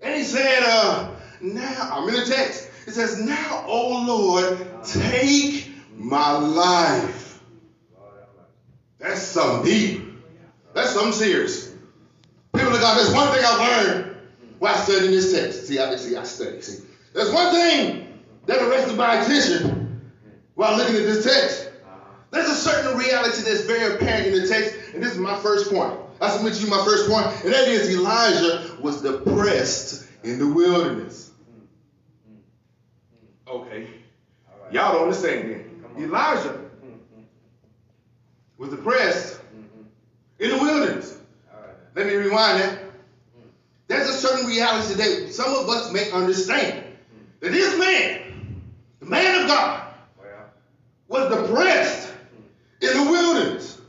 And 0.01 0.15
he 0.15 0.23
said, 0.23 0.63
uh, 0.63 1.11
now, 1.41 1.89
I'm 1.93 2.09
in 2.09 2.15
the 2.15 2.25
text. 2.25 2.69
It 2.87 2.93
says, 2.93 3.23
now, 3.23 3.65
O 3.67 4.03
Lord, 4.03 4.83
take 4.83 5.70
my 6.01 6.37
life. 6.37 7.39
That's 8.97 9.21
something 9.21 9.71
deep. 9.71 10.01
That's 10.73 10.91
something 10.91 11.13
serious. 11.13 11.73
People 12.53 12.73
of 12.73 12.81
God, 12.81 12.97
there's 12.97 13.13
one 13.13 13.27
thing 13.33 13.43
I 13.45 13.85
learned 13.85 14.15
while 14.59 14.75
studying 14.77 15.11
this 15.11 15.33
text. 15.33 15.67
See, 15.67 15.79
I 15.79 15.95
see 15.95 16.15
I 16.15 16.23
study. 16.23 16.61
See, 16.61 16.83
there's 17.13 17.31
one 17.31 17.51
thing 17.51 18.19
that 18.45 18.61
arrested 18.61 18.97
my 18.97 19.21
attention 19.21 20.01
while 20.55 20.77
looking 20.77 20.95
at 20.95 21.03
this 21.03 21.23
text. 21.23 21.69
There's 22.31 22.49
a 22.49 22.55
certain 22.55 22.97
reality 22.97 23.41
that's 23.41 23.65
very 23.65 23.93
apparent 23.93 24.27
in 24.27 24.41
the 24.41 24.47
text, 24.47 24.75
and 24.93 25.03
this 25.03 25.11
is 25.11 25.17
my 25.17 25.37
first 25.39 25.71
point. 25.71 25.99
I 26.21 26.29
submit 26.29 26.53
to 26.53 26.63
you 26.63 26.69
my 26.69 26.83
first 26.85 27.09
point, 27.09 27.25
and 27.43 27.53
that 27.53 27.67
is 27.67 27.89
Elijah 27.89 28.77
was 28.81 29.01
depressed 29.01 30.07
in 30.23 30.39
the 30.39 30.47
wilderness. 30.47 31.31
Okay. 33.47 33.87
Y'all 34.71 34.93
don't 34.93 35.03
understand 35.03 35.49
then. 35.49 35.70
Elijah 35.97 36.59
was 38.57 38.69
depressed 38.69 39.39
in 40.39 40.49
the 40.49 40.57
wilderness. 40.57 41.17
Let 41.95 42.07
me 42.07 42.13
rewind 42.13 42.61
that. 42.61 42.79
There's 43.87 44.07
a 44.07 44.13
certain 44.13 44.47
reality 44.47 44.93
that 44.93 45.33
some 45.33 45.53
of 45.53 45.67
us 45.67 45.91
may 45.91 46.09
understand. 46.11 46.85
That 47.41 47.51
this 47.51 47.77
man, 47.77 48.61
the 48.99 49.05
man 49.05 49.41
of 49.41 49.47
God, 49.47 49.83
was 51.09 51.29
depressed 51.29 52.13
in 52.81 52.93
the 52.93 53.11
wilderness. 53.11 53.81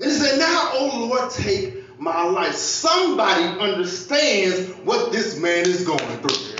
And 0.00 0.10
he 0.10 0.16
said, 0.16 0.38
Now, 0.38 0.70
oh 0.72 1.08
Lord, 1.08 1.30
take 1.30 2.00
my 2.00 2.24
life. 2.24 2.54
Somebody 2.54 3.44
understands 3.60 4.70
what 4.84 5.12
this 5.12 5.38
man 5.38 5.66
is 5.66 5.84
going 5.84 5.98
through. 6.20 6.57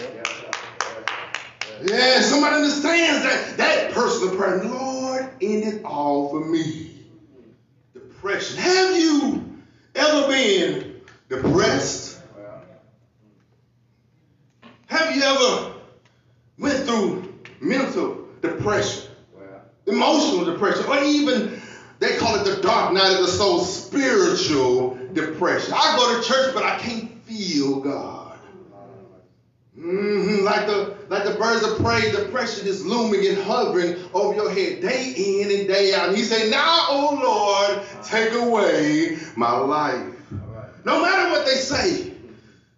Yeah, 1.84 2.20
somebody 2.22 2.56
understands 2.56 3.22
that 3.22 3.56
that 3.58 3.92
personal 3.92 4.36
prayer. 4.36 4.64
Lord, 4.64 5.30
end 5.40 5.64
it 5.64 5.84
all 5.84 6.28
for 6.30 6.44
me. 6.44 6.90
Depression. 7.92 8.56
Have 8.58 8.96
you 8.96 9.56
ever 9.94 10.28
been 10.28 11.00
depressed? 11.28 12.20
Have 14.86 15.14
you 15.14 15.22
ever 15.22 15.74
went 16.58 16.78
through 16.86 17.34
mental 17.60 18.26
depression, 18.40 19.10
emotional 19.86 20.46
depression, 20.46 20.84
or 20.86 20.98
even 21.04 21.60
they 21.98 22.16
call 22.16 22.36
it 22.36 22.44
the 22.44 22.62
dark 22.62 22.94
night 22.94 23.12
of 23.12 23.26
the 23.26 23.28
soul, 23.28 23.60
spiritual 23.60 24.98
depression? 25.12 25.74
I 25.76 25.96
go 25.96 26.20
to 26.20 26.26
church, 26.26 26.54
but 26.54 26.64
I 26.64 26.78
can't 26.78 27.22
feel 27.24 27.80
God. 27.80 28.38
Mm-hmm. 29.78 30.44
Like 30.44 30.66
the 30.66 30.97
like 31.08 31.24
the 31.24 31.34
birds 31.34 31.64
of 31.64 31.78
prey, 31.78 32.10
depression 32.10 32.66
is 32.66 32.84
looming 32.84 33.26
and 33.26 33.38
hovering 33.38 33.96
over 34.12 34.34
your 34.34 34.50
head 34.50 34.80
day 34.80 35.14
in 35.16 35.58
and 35.58 35.68
day 35.68 35.94
out. 35.94 36.08
And 36.08 36.16
he 36.16 36.22
said, 36.22 36.50
Now, 36.50 36.86
oh 36.88 37.18
Lord, 37.22 38.04
take 38.04 38.32
away 38.34 39.18
my 39.36 39.56
life. 39.56 40.14
No 40.84 41.02
matter 41.02 41.30
what 41.30 41.46
they 41.46 41.54
say, 41.54 42.12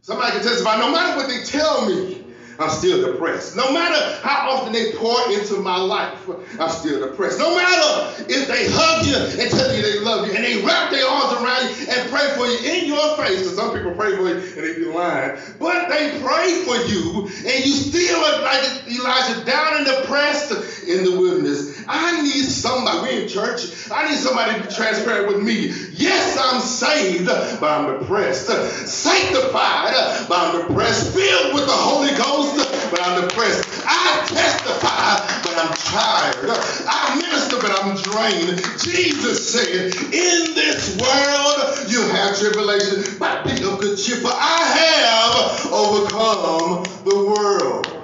somebody 0.00 0.32
can 0.32 0.42
testify, 0.42 0.78
no 0.78 0.92
matter 0.92 1.16
what 1.16 1.28
they 1.28 1.42
tell 1.42 1.86
me, 1.86 2.19
I'm 2.60 2.70
still 2.70 3.10
depressed. 3.10 3.56
No 3.56 3.72
matter 3.72 4.18
how 4.22 4.50
often 4.50 4.72
they 4.72 4.92
pour 4.92 5.16
into 5.32 5.56
my 5.56 5.78
life, 5.78 6.28
I'm 6.60 6.68
still 6.68 7.08
depressed. 7.08 7.38
No 7.38 7.56
matter 7.56 8.22
if 8.28 8.46
they 8.48 8.68
hug 8.68 9.06
you 9.06 9.16
and 9.16 9.50
tell 9.50 9.74
you 9.74 9.82
they 9.82 10.00
love 10.00 10.26
you 10.26 10.34
and 10.34 10.44
they 10.44 10.62
wrap 10.62 10.90
their 10.90 11.06
arms 11.06 11.40
around 11.40 11.64
you 11.64 11.86
and 11.88 12.10
pray 12.10 12.28
for 12.36 12.46
you 12.46 12.58
in 12.70 12.86
your 12.86 13.16
face, 13.16 13.38
because 13.38 13.56
some 13.56 13.72
people 13.72 13.92
pray 13.92 14.14
for 14.14 14.28
you 14.28 14.36
and 14.36 14.42
they 14.42 14.74
be 14.74 14.84
lying, 14.84 15.38
but 15.58 15.88
they 15.88 16.20
pray 16.20 16.62
for 16.64 16.76
you 16.84 17.26
and 17.26 17.64
you 17.64 17.72
still 17.72 18.20
look 18.20 18.42
like 18.42 18.62
Elijah 18.86 19.44
down 19.46 19.76
and 19.78 19.86
depressed 19.86 20.52
in 20.86 21.04
the 21.04 21.12
wilderness. 21.18 21.82
I 21.88 22.20
need 22.20 22.44
somebody, 22.44 23.16
we 23.16 23.22
in 23.22 23.28
church, 23.28 23.90
I 23.90 24.08
need 24.10 24.18
somebody 24.18 24.60
to 24.60 24.66
be 24.66 24.74
transparent 24.74 25.28
with 25.28 25.42
me. 25.42 25.72
Yes, 25.92 26.36
I'm 26.38 26.60
saved, 26.60 27.26
but 27.26 27.62
I'm 27.62 27.98
depressed. 27.98 28.46
Sanctified, 28.86 29.94
but 30.28 30.38
I'm 30.38 30.68
depressed. 30.68 31.14
Filled 31.14 31.54
with 31.54 31.66
the 31.66 31.72
Holy 31.72 32.14
Ghost 32.16 32.49
but 32.90 33.00
I'm 33.02 33.28
depressed. 33.28 33.84
I 33.86 34.24
testify, 34.26 35.20
but 35.42 35.54
I'm 35.58 35.74
tired. 35.76 36.50
I 36.88 37.16
minister, 37.16 37.56
but 37.60 37.70
I'm 37.70 37.96
drained. 38.02 38.62
Jesus 38.80 39.52
said, 39.52 39.94
In 39.94 40.54
this 40.54 40.96
world 40.98 41.90
you 41.90 42.02
have 42.02 42.38
tribulation, 42.38 43.16
but 43.18 43.44
be 43.44 43.52
of 43.64 43.80
good 43.80 43.98
cheer, 43.98 44.16
for 44.16 44.32
I 44.32 44.60
have 44.78 45.72
overcome 45.72 46.84
the 47.04 47.16
world. 47.16 47.96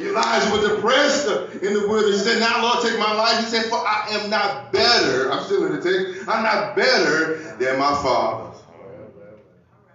Elijah 0.00 0.50
was 0.52 0.68
depressed 0.68 1.26
in 1.62 1.72
the 1.72 1.88
wilderness. 1.88 2.24
He 2.24 2.30
said, 2.30 2.40
Now, 2.40 2.62
Lord, 2.62 2.84
take 2.84 2.98
my 2.98 3.14
life. 3.14 3.38
He 3.44 3.46
said, 3.46 3.66
For 3.66 3.76
I 3.76 4.08
am 4.10 4.28
not 4.28 4.72
better. 4.72 5.32
I'm 5.32 5.44
still 5.44 5.64
in 5.66 5.72
the 5.72 5.80
text. 5.80 6.28
I'm 6.28 6.42
not 6.42 6.76
better 6.76 7.36
than 7.58 7.78
my 7.78 7.92
fathers. 8.02 8.60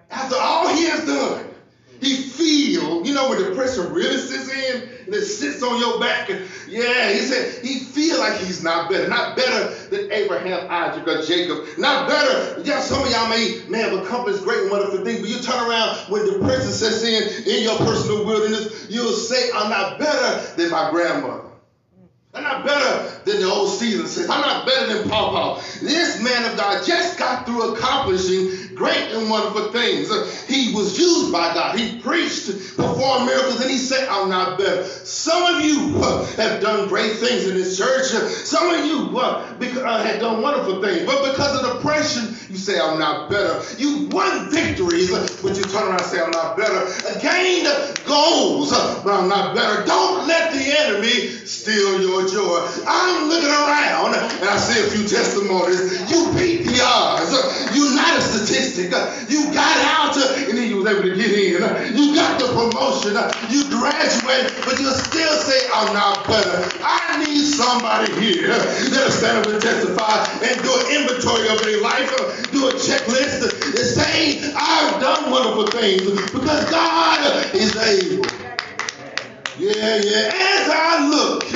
After 0.10 0.36
all 0.36 0.68
he 0.76 0.86
has 0.86 1.06
done, 1.06 1.49
he 2.00 2.16
feel, 2.16 3.06
you 3.06 3.14
know, 3.14 3.30
when 3.30 3.40
depression 3.40 3.92
really 3.92 4.18
sits 4.18 4.52
in 4.54 4.82
and 5.06 5.14
it 5.14 5.26
sits 5.26 5.62
on 5.62 5.80
your 5.80 6.00
back. 6.00 6.30
And, 6.30 6.46
yeah, 6.68 7.12
he 7.12 7.20
said 7.20 7.64
he 7.64 7.80
feel 7.80 8.20
like 8.20 8.38
he's 8.40 8.64
not 8.64 8.90
better. 8.90 9.08
Not 9.08 9.36
better 9.36 9.74
than 9.90 10.12
Abraham, 10.12 10.68
Isaac, 10.70 11.08
or 11.08 11.22
Jacob. 11.24 11.66
Not 11.78 12.08
better. 12.08 12.62
Yeah, 12.62 12.80
some 12.80 13.04
of 13.04 13.12
y'all 13.12 13.30
may, 13.30 13.62
may 13.68 13.80
have 13.80 13.94
accomplished 13.94 14.44
great 14.44 14.62
and 14.62 14.72
wonderful 14.72 15.04
things, 15.04 15.20
but 15.20 15.30
you 15.30 15.40
turn 15.40 15.70
around 15.70 15.98
when 16.10 16.26
depression 16.26 16.72
sets 16.72 17.04
in 17.04 17.52
in 17.52 17.64
your 17.64 17.78
personal 17.78 18.26
wilderness, 18.26 18.88
you'll 18.90 19.12
say, 19.12 19.50
I'm 19.54 19.70
not 19.70 20.00
better 20.00 20.56
than 20.56 20.72
my 20.72 20.90
grandmother. 20.92 21.49
I'm 22.32 22.44
not 22.44 22.64
better 22.64 23.22
than 23.26 23.42
the 23.42 23.50
old 23.50 23.72
season 23.72 24.06
says. 24.06 24.30
I'm 24.30 24.42
not 24.42 24.64
better 24.64 24.94
than 24.94 25.10
Paul. 25.10 25.56
This 25.82 26.22
man 26.22 26.46
of 26.46 26.58
God 26.58 26.86
just 26.86 27.18
got 27.18 27.48
through 27.48 27.74
accomplishing 27.74 28.76
great 28.76 29.12
and 29.12 29.32
wonderful 29.32 29.72
things. 29.72 30.10
He 30.46 30.72
was 30.76 30.98
used 30.98 31.32
by 31.32 31.54
God. 31.56 31.80
He 31.80 32.00
preached, 32.00 32.48
performed 32.78 33.26
miracles, 33.26 33.62
and 33.62 33.72
he 33.72 33.78
said, 33.78 34.08
I'm 34.10 34.30
not 34.30 34.60
better. 34.60 34.84
Some 34.84 35.56
of 35.56 35.66
you 35.66 36.00
uh, 36.04 36.26
have 36.36 36.62
done 36.62 36.88
great 36.88 37.14
things 37.14 37.48
in 37.48 37.56
this 37.56 37.76
church. 37.76 38.06
Some 38.06 38.70
of 38.70 38.86
you 38.86 39.20
uh, 39.20 39.56
uh, 39.60 40.04
have 40.04 40.20
done 40.20 40.44
wonderful 40.44 40.84
things. 40.84 41.08
But 41.08 41.32
because 41.32 41.64
of 41.64 41.78
depression, 41.78 42.36
you 42.50 42.58
say, 42.58 42.80
I'm 42.80 42.98
not 42.98 43.30
better. 43.30 43.62
You 43.78 44.08
won 44.10 44.50
victories, 44.50 45.12
but 45.12 45.56
you 45.56 45.64
turn 45.64 45.86
around 45.86 46.02
and 46.02 46.10
say, 46.10 46.20
I'm 46.20 46.32
not 46.32 46.58
better. 46.58 46.82
Gained 47.22 47.70
goals, 48.06 48.72
but 49.04 49.14
I'm 49.14 49.30
not 49.30 49.54
better. 49.54 49.86
Don't 49.86 50.28
let 50.28 50.52
the 50.52 50.64
enemy 50.82 51.30
steal 51.46 52.02
your 52.02 52.28
joy. 52.28 52.66
I'm 52.88 53.30
looking 53.30 53.50
around 53.54 54.16
and 54.18 54.50
I 54.50 54.58
see 54.58 54.82
a 54.82 54.90
few 54.90 55.08
testimonies. 55.08 56.10
You 56.10 56.34
beat 56.34 56.66
the 56.66 56.82
odds. 56.82 57.30
You're 57.78 57.94
not 57.94 58.18
a 58.18 58.22
statistic. 58.22 58.90
You 59.30 59.54
got 59.54 59.78
out 59.86 60.18
and 60.18 60.58
then 60.58 60.70
you 60.70 60.82
was 60.82 60.88
able 60.90 61.04
to 61.04 61.16
get 61.16 61.30
in. 61.30 61.62
You 61.94 62.16
got 62.16 62.42
the 62.42 62.50
promotion. 62.50 63.14
You 63.54 63.70
graduated, 63.70 64.58
but 64.66 64.82
you 64.82 64.90
still 64.90 65.36
say, 65.46 65.70
I'm 65.70 65.94
not 65.94 66.26
better. 66.26 66.66
I 66.82 67.24
need 67.24 67.46
somebody 67.46 68.10
here 68.18 68.58
that'll 68.90 69.12
stand 69.14 69.46
up 69.46 69.54
and 69.54 69.62
testify 69.62 70.26
and 70.42 70.58
do 70.66 70.72
an 70.74 70.86
inventory 70.98 71.48
of 71.50 71.62
their 71.62 71.82
life, 71.82 72.10
do 72.52 72.68
a 72.70 72.74
checklist 72.74 73.44
and 73.44 73.78
say, 73.78 74.54
I've 74.56 75.02
done 75.02 75.32
wonderful 75.32 75.68
things 75.68 76.32
because 76.32 76.70
God 76.70 77.56
is 77.56 77.76
able. 77.76 78.26
Yeah, 79.60 80.00
yeah. 80.02 80.32
As 80.34 80.70
I 80.72 81.08
look 81.10 81.52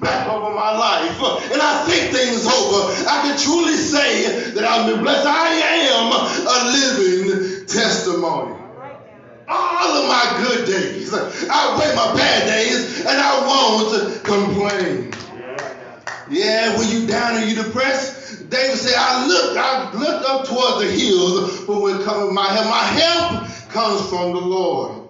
back 0.00 0.28
over 0.28 0.54
my 0.54 0.76
life 0.76 1.16
and 1.52 1.62
I 1.62 1.84
think 1.86 2.12
things 2.12 2.46
over, 2.46 2.92
I 3.08 3.22
can 3.22 3.38
truly 3.38 3.74
say 3.74 4.50
that 4.50 4.64
I've 4.64 4.90
been 4.90 5.02
blessed. 5.02 5.26
I 5.26 5.48
am 5.94 6.12
a 6.12 6.56
living 6.74 7.66
testimony. 7.66 8.60
All 9.46 10.02
of 10.02 10.08
my 10.08 10.46
good 10.46 10.66
days 10.66 11.12
outweigh 11.14 11.94
my 11.94 12.14
bad 12.16 12.46
days, 12.46 13.00
and 13.00 13.20
I 13.20 13.46
won't 13.46 14.24
complain. 14.24 15.12
Yeah, 16.30 16.78
when 16.78 16.88
you 16.88 17.06
down 17.06 17.36
and 17.36 17.50
you 17.50 17.62
depressed, 17.62 18.48
David 18.50 18.78
said, 18.78 18.94
I 18.96 19.26
look, 19.26 19.56
I 19.56 19.92
look 19.92 20.28
up 20.28 20.46
toward 20.46 20.82
the 20.82 20.90
hills, 20.90 21.64
but 21.66 21.80
when 21.80 22.02
coming 22.02 22.34
my 22.34 22.46
help, 22.46 22.66
my 22.66 22.82
help 22.82 23.70
comes 23.70 24.08
from 24.08 24.32
the 24.32 24.40
Lord. 24.40 25.08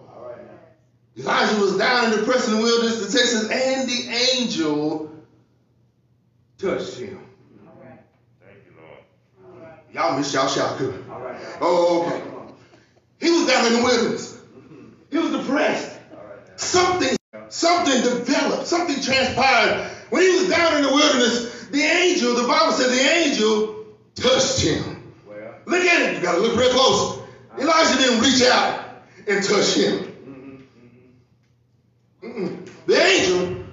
Elijah 1.16 1.61
was 1.61 1.77
down 1.77 2.07
and 2.07 2.14
depressed 2.14 2.48
in 2.48 2.55
the 2.55 2.59
pressing 2.59 2.62
wilderness 2.62 3.07
of 3.07 3.12
Texas, 3.12 3.48
and 3.50 3.88
the 3.88 4.09
angel 4.37 5.12
touched 6.59 6.96
him. 6.96 7.20
Thank 8.40 8.59
you, 8.66 8.72
Lord. 8.81 9.68
Y'all 9.92 10.18
miss 10.18 10.35
y'all 10.35 10.48
shout 10.48 10.77
good. 10.79 11.05
Oh, 11.61 12.07
okay. 12.07 12.22
He 13.20 13.31
was 13.31 13.46
down 13.46 13.66
in 13.66 13.72
the 13.74 13.83
wilderness. 13.83 14.40
He 15.11 15.18
was 15.18 15.31
depressed. 15.31 15.96
Something, 16.57 17.16
something 17.48 18.03
developed. 18.03 18.66
Something 18.66 19.00
transpired. 19.00 19.93
When 20.10 20.22
he 20.22 20.30
was 20.30 20.48
down 20.48 20.76
in 20.76 20.82
the 20.82 20.92
wilderness, 20.92 21.66
the 21.68 21.80
angel, 21.80 22.34
the 22.34 22.46
Bible 22.46 22.72
said 22.72 22.90
the 22.90 23.00
angel 23.00 23.86
touched 24.14 24.60
him. 24.60 24.94
Look 25.66 25.82
at 25.82 26.02
it. 26.02 26.16
You 26.16 26.22
got 26.22 26.34
to 26.34 26.40
look 26.40 26.56
real 26.58 26.70
close. 26.70 27.20
Elijah 27.58 27.98
didn't 27.98 28.20
reach 28.20 28.42
out 28.42 28.84
and 29.26 29.42
touch 29.44 29.74
him. 29.74 30.58
Mm-hmm. 32.22 32.26
Mm-mm. 32.26 32.68
The 32.86 33.00
angel 33.00 33.64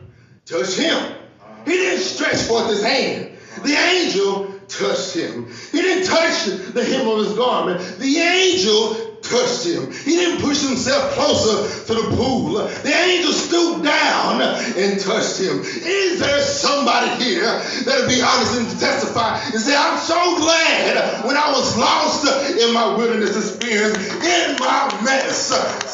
touched 0.46 0.78
him. 0.78 0.96
Uh-huh. 0.96 1.64
He 1.66 1.72
didn't 1.72 2.04
stretch 2.04 2.42
forth 2.44 2.70
his 2.70 2.84
hand. 2.84 3.32
The 3.64 3.74
angel 3.74 4.54
touched 4.68 5.14
him. 5.16 5.52
He 5.72 5.82
didn't 5.82 6.08
touch 6.08 6.46
the 6.46 6.84
hem 6.84 7.08
of 7.08 7.26
his 7.26 7.34
garment. 7.36 7.82
The 8.00 8.18
angel 8.18 9.01
touched 9.32 9.66
him. 9.66 9.92
He 10.04 10.20
didn't 10.20 10.42
push 10.42 10.62
himself 10.62 11.12
closer 11.14 11.64
to 11.88 11.94
the 11.96 12.16
pool. 12.16 12.54
The 12.84 12.94
angel 12.94 13.32
stooped 13.32 13.84
down 13.84 14.42
and 14.42 15.00
touched 15.00 15.40
him. 15.40 15.62
Is 15.64 16.20
there 16.20 16.42
somebody 16.42 17.24
here 17.24 17.48
that'll 17.88 18.08
be 18.08 18.22
honest 18.22 18.60
and 18.60 18.68
testify 18.80 19.40
and 19.40 19.60
say, 19.60 19.76
I'm 19.76 19.98
so 19.98 20.20
glad 20.38 21.26
when 21.26 21.38
I 21.38 21.52
was 21.52 21.78
lost 21.78 22.28
in 22.60 22.74
my 22.74 22.96
wilderness 22.96 23.36
experience, 23.38 23.98
in 23.98 24.58
my 24.60 24.92
mess, 25.04 25.52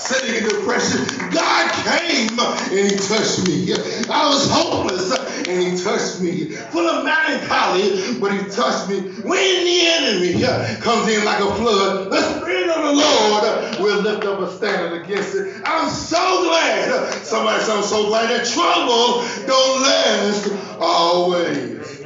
sitting 0.08 0.36
in 0.36 0.44
depression, 0.50 1.06
God 1.32 1.72
came 1.84 2.40
and 2.40 2.92
he 2.92 2.98
touched 2.98 3.48
me. 3.48 3.74
I 4.10 4.30
was 4.30 4.50
hopeless 4.50 5.12
and 5.48 5.62
he 5.62 5.84
touched 5.84 6.22
me. 6.22 6.46
Full 6.72 6.88
of 6.88 7.04
melancholy, 7.04 8.20
but 8.20 8.32
he 8.32 8.50
touched 8.50 8.90
me. 8.90 9.00
When 9.22 9.66
the 9.66 9.80
enemy 9.84 10.42
comes 10.82 11.12
in 11.12 11.26
like 11.26 11.40
a 11.40 11.54
flood, 11.56 12.12
the 12.12 12.22
Spirit 12.40 12.70
of 12.70 12.84
the 12.84 12.94
Lord 12.94 13.80
will 13.80 14.02
lift 14.02 14.26
up 14.26 14.40
a 14.40 14.56
standard 14.56 15.04
against 15.04 15.36
it. 15.36 15.62
I'm 15.66 15.90
so 15.90 16.44
glad. 16.46 17.14
Somebody 17.24 17.64
said, 17.64 17.78
I'm 17.78 17.84
so 17.84 18.08
glad 18.08 18.30
that 18.30 18.46
trouble 18.46 19.24
don't 19.46 19.82
last 19.82 20.80
always. 20.80 22.02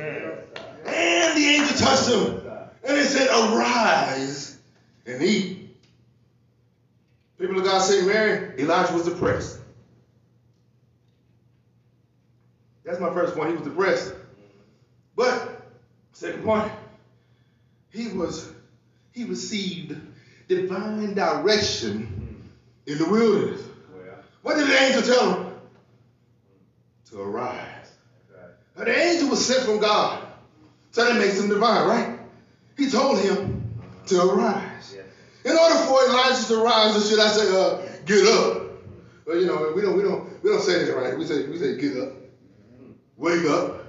And 0.85 1.37
the 1.37 1.45
angel 1.45 1.77
touched 1.77 2.09
him. 2.09 2.41
And 2.83 2.97
he 2.97 3.03
said, 3.03 3.27
Arise 3.29 4.57
and 5.05 5.21
eat. 5.21 5.61
People 7.41 7.58
of 7.58 7.63
God 7.65 7.80
say, 7.80 8.06
Mary, 8.06 8.54
Elijah 8.60 8.93
was 8.93 9.06
depressed. 9.06 9.58
That's 12.86 12.99
my 12.99 13.12
first 13.12 13.36
point. 13.36 13.49
He 13.49 13.56
was 13.56 13.63
depressed. 13.63 14.13
But 15.15 15.63
second 16.13 16.43
point, 16.43 16.71
he 17.89 18.10
was 18.10 18.51
he 19.12 19.23
received 19.23 19.99
divine 20.47 21.15
direction 21.15 22.51
in 22.86 22.99
the 22.99 23.10
wilderness. 23.10 23.63
What 24.43 24.58
did 24.58 24.67
the 24.67 24.80
angel 24.80 25.01
tell 25.01 25.34
him? 25.34 25.54
To 27.10 27.21
arise. 27.21 27.91
The 28.75 28.97
angel 28.97 29.30
was 29.30 29.43
sent 29.43 29.65
from 29.65 29.80
God. 29.80 30.27
So 30.91 31.06
that 31.06 31.17
makes 31.17 31.39
him 31.39 31.49
divine, 31.49 31.88
right? 31.88 32.19
He 32.77 32.89
told 32.89 33.19
him 33.19 33.63
to 34.08 34.30
arise. 34.30 34.70
In 35.43 35.58
order 35.58 35.75
for 35.75 36.04
Elijah 36.06 36.47
to 36.47 36.58
rise, 36.58 36.95
or 36.95 37.01
should 37.08 37.19
I 37.19 37.27
say, 37.30 37.49
uh, 37.49 37.82
get 38.06 38.27
up? 38.27 38.71
Well, 39.25 39.39
you 39.39 39.47
know, 39.47 39.71
we 39.75 39.82
don't, 39.82 39.95
we 39.95 40.04
don't, 40.04 40.43
we 40.43 40.49
don't 40.49 40.62
say 40.62 40.84
that 40.86 40.95
right. 40.95 41.17
We 41.17 41.25
say, 41.25 41.47
we 41.47 41.58
say, 41.58 41.77
get 41.77 41.97
up, 41.97 42.13
wake 43.17 43.45
up, 43.45 43.82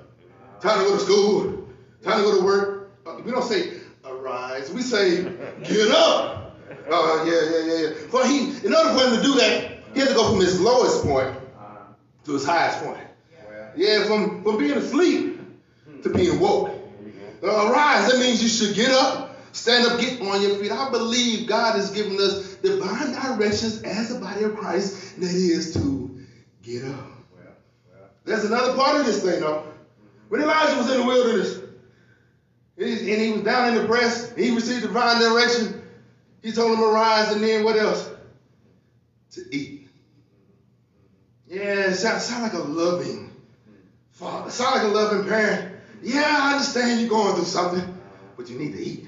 time 0.61 0.79
to 0.79 0.85
go 0.85 0.97
to 0.97 1.01
school, 1.01 1.69
time 2.03 2.19
to 2.19 2.25
go 2.25 2.39
to 2.39 2.45
work. 2.45 2.93
Uh, 3.07 3.21
we 3.25 3.31
don't 3.33 3.45
say 3.45 3.73
arise. 4.05 4.71
We 4.73 4.83
say, 4.83 5.25
get 5.65 5.91
up. 5.91 6.57
Uh, 6.91 7.25
yeah, 7.27 7.41
yeah, 7.51 7.65
yeah, 7.65 7.89
yeah. 7.89 7.91
For 8.09 8.27
he, 8.27 8.51
in 8.67 8.75
order 8.75 8.99
for 8.99 9.07
him 9.07 9.17
to 9.17 9.23
do 9.23 9.35
that, 9.35 9.79
he 9.93 10.01
had 10.01 10.09
to 10.09 10.15
go 10.15 10.31
from 10.31 10.41
his 10.41 10.61
lowest 10.61 11.05
point 11.05 11.37
to 12.25 12.33
his 12.33 12.47
highest 12.47 12.83
point. 12.83 12.99
Yeah, 13.77 14.05
from, 14.05 14.43
from 14.43 14.59
being 14.59 14.73
asleep 14.73 15.41
to 16.03 16.09
being 16.11 16.39
woke. 16.41 16.71
Uh, 17.43 17.71
arise, 17.71 18.11
that 18.11 18.19
means 18.21 18.43
you 18.43 18.49
should 18.49 18.77
get 18.77 18.91
up, 18.91 19.22
stand 19.53 19.87
up, 19.87 20.01
get 20.01 20.21
on 20.21 20.43
your 20.43 20.57
feet. 20.57 20.73
I 20.73 20.91
believe 20.91 21.47
God 21.47 21.77
has 21.77 21.91
given 21.91 22.19
us 22.19 22.55
divine 22.57 23.13
directions 23.13 23.83
as 23.83 24.11
a 24.11 24.19
body 24.19 24.45
of 24.45 24.57
Christ, 24.57 25.21
that 25.21 25.31
is 25.31 25.75
to 25.75 26.21
get 26.63 26.85
up. 26.85 27.09
There's 28.25 28.45
another 28.45 28.75
part 28.75 29.01
of 29.01 29.07
this 29.07 29.23
thing, 29.23 29.41
though. 29.41 29.65
When 30.29 30.43
Elijah 30.43 30.79
was 30.79 30.91
in 30.91 31.01
the 31.01 31.07
wilderness, 31.07 31.59
and 32.79 33.23
he 33.23 33.33
was 33.33 33.43
down 33.43 33.69
in 33.69 33.83
the 33.83 33.87
press, 33.87 34.35
he 34.35 34.55
received 34.55 34.83
divine 34.83 35.21
direction. 35.21 35.83
He 36.43 36.53
told 36.53 36.73
him 36.73 36.79
to 36.79 36.87
rise, 36.87 37.33
and 37.33 37.43
then 37.43 37.65
what 37.65 37.77
else? 37.77 38.11
To 39.33 39.43
eat. 39.55 39.89
Yeah, 41.49 41.91
it 41.91 41.95
sounds 41.97 42.25
sound 42.25 42.45
like 42.45 42.55
a 42.55 42.59
loving 42.59 43.31
father. 44.11 44.51
Sound 44.51 44.77
like 44.77 44.85
a 44.85 44.89
loving 44.89 45.29
parent. 45.29 45.77
Yeah, 46.03 46.25
I 46.27 46.53
understand 46.55 47.01
you're 47.01 47.11
going 47.11 47.35
through 47.35 47.45
something, 47.45 47.99
but 48.37 48.49
you 48.49 48.59
need 48.59 48.73
to 48.73 48.83
eat. 48.83 49.07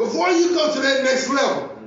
Before 0.00 0.30
you 0.30 0.54
go 0.54 0.72
to 0.72 0.80
that 0.80 1.04
next 1.04 1.28
level, 1.28 1.78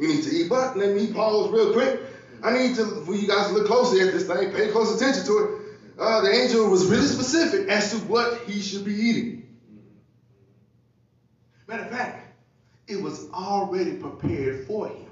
you 0.00 0.08
need 0.08 0.24
to 0.24 0.30
eat. 0.30 0.48
But 0.48 0.76
let 0.76 0.92
me 0.92 1.12
pause 1.12 1.52
real 1.52 1.72
quick. 1.72 2.00
I 2.42 2.58
need 2.58 2.74
to, 2.74 2.84
for 3.04 3.14
you 3.14 3.28
guys 3.28 3.46
to 3.46 3.52
look 3.52 3.68
closely 3.68 4.00
at 4.00 4.12
this 4.12 4.26
thing, 4.26 4.50
pay 4.50 4.72
close 4.72 5.00
attention 5.00 5.24
to 5.26 5.38
it. 5.38 5.78
Uh, 5.96 6.20
the 6.22 6.32
angel 6.32 6.68
was 6.68 6.86
really 6.86 7.06
specific 7.06 7.68
as 7.68 7.92
to 7.92 7.98
what 8.08 8.40
he 8.40 8.60
should 8.60 8.84
be 8.84 8.92
eating. 8.92 9.56
Matter 11.68 11.84
of 11.84 11.90
fact, 11.90 12.34
it 12.88 13.00
was 13.00 13.30
already 13.30 13.92
prepared 13.92 14.66
for 14.66 14.88
him. 14.88 15.06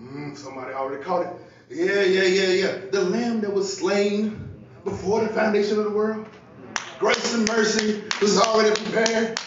Mm, 0.00 0.36
somebody 0.36 0.72
already 0.74 1.02
caught 1.02 1.26
it. 1.26 1.32
Yeah, 1.70 2.02
yeah, 2.02 2.22
yeah, 2.22 2.52
yeah. 2.52 2.78
The 2.92 3.02
lamb 3.02 3.40
that 3.40 3.52
was 3.52 3.78
slain 3.78 4.48
before 4.84 5.22
the 5.24 5.28
foundation 5.30 5.76
of 5.76 5.86
the 5.86 5.90
world. 5.90 6.28
Grace 7.00 7.34
and 7.34 7.48
mercy 7.48 8.04
was 8.20 8.38
already 8.38 8.80
prepared. 8.80 9.40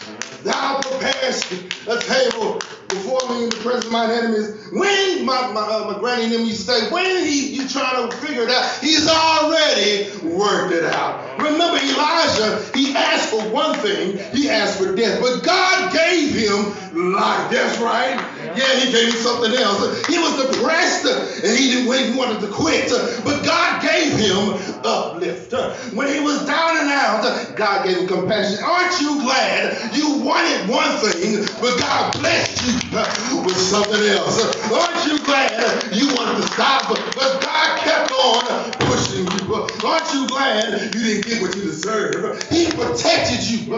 Thou 0.44 0.80
preparest 0.82 1.52
a 1.88 1.98
table 2.00 2.60
before 2.88 3.28
me 3.30 3.44
in 3.44 3.50
the 3.50 3.56
presence 3.56 3.86
of 3.86 3.92
my 3.92 4.12
enemies. 4.12 4.68
When 4.72 5.24
my, 5.24 5.50
my, 5.52 5.60
uh, 5.62 5.90
my 5.90 5.98
granny 5.98 6.24
and 6.24 6.32
them 6.32 6.44
used 6.44 6.66
to 6.66 6.72
say, 6.72 6.90
when 6.90 7.24
he 7.24 7.56
you 7.56 7.66
trying 7.66 8.10
to 8.10 8.16
figure 8.18 8.42
it 8.42 8.50
out, 8.50 8.78
he's 8.80 9.08
already 9.08 10.10
worked 10.22 10.74
it 10.74 10.84
out. 10.84 11.38
Remember 11.38 11.78
Elijah, 11.78 12.62
he 12.74 12.94
asked 12.94 13.30
for 13.30 13.42
one 13.48 13.78
thing, 13.78 14.18
he 14.34 14.50
asked 14.50 14.78
for 14.78 14.94
death, 14.94 15.20
but 15.20 15.42
God 15.42 15.92
gave 15.92 16.34
him 16.34 17.12
life. 17.12 17.50
That's 17.50 17.78
right. 17.80 18.20
Yeah, 18.56 18.80
he 18.80 18.92
gave 18.92 19.14
him 19.14 19.20
something 19.20 19.52
else. 19.54 20.06
He 20.06 20.18
was 20.18 20.34
depressed 20.46 21.06
and 21.06 21.58
he 21.58 21.70
didn't 21.72 21.92
he 22.12 22.18
wanted 22.18 22.40
to 22.40 22.48
quit, 22.48 22.90
but 23.24 23.44
God 23.44 23.82
gave 23.82 24.12
him 24.18 24.54
uplift. 24.84 25.52
When 25.94 26.08
he 26.12 26.20
was 26.20 26.44
down 26.46 26.78
and 26.78 26.90
out, 26.90 27.56
God 27.56 27.86
gave 27.86 27.98
him 27.98 28.08
compassion. 28.08 28.62
Aren't 28.64 29.00
you 29.00 29.20
glad 29.22 29.94
you 29.94 30.18
wanted 30.24 30.68
one 30.68 30.96
thing, 30.98 31.44
but 31.60 31.78
God 31.78 32.12
blessed 32.20 32.62
you 32.66 33.42
with 33.42 33.56
something 33.56 34.02
else? 34.10 34.40
Aren't 34.70 35.06
you 35.06 35.18
glad 35.24 35.92
you 35.92 36.08
wanted 36.14 36.42
to 36.42 36.48
stop, 36.48 36.88
but 36.88 37.40
God 37.42 37.78
kept 37.80 38.12
on 38.12 38.72
pushing 38.88 39.26
you? 39.26 39.54
Aren't 39.86 40.14
you 40.14 40.26
glad 40.28 40.94
you 40.94 41.02
didn't 41.02 41.26
get 41.26 41.42
what 41.42 41.54
you 41.56 41.62
deserve? 41.62 42.42
He 42.50 42.66
protected 42.70 43.42
you, 43.48 43.68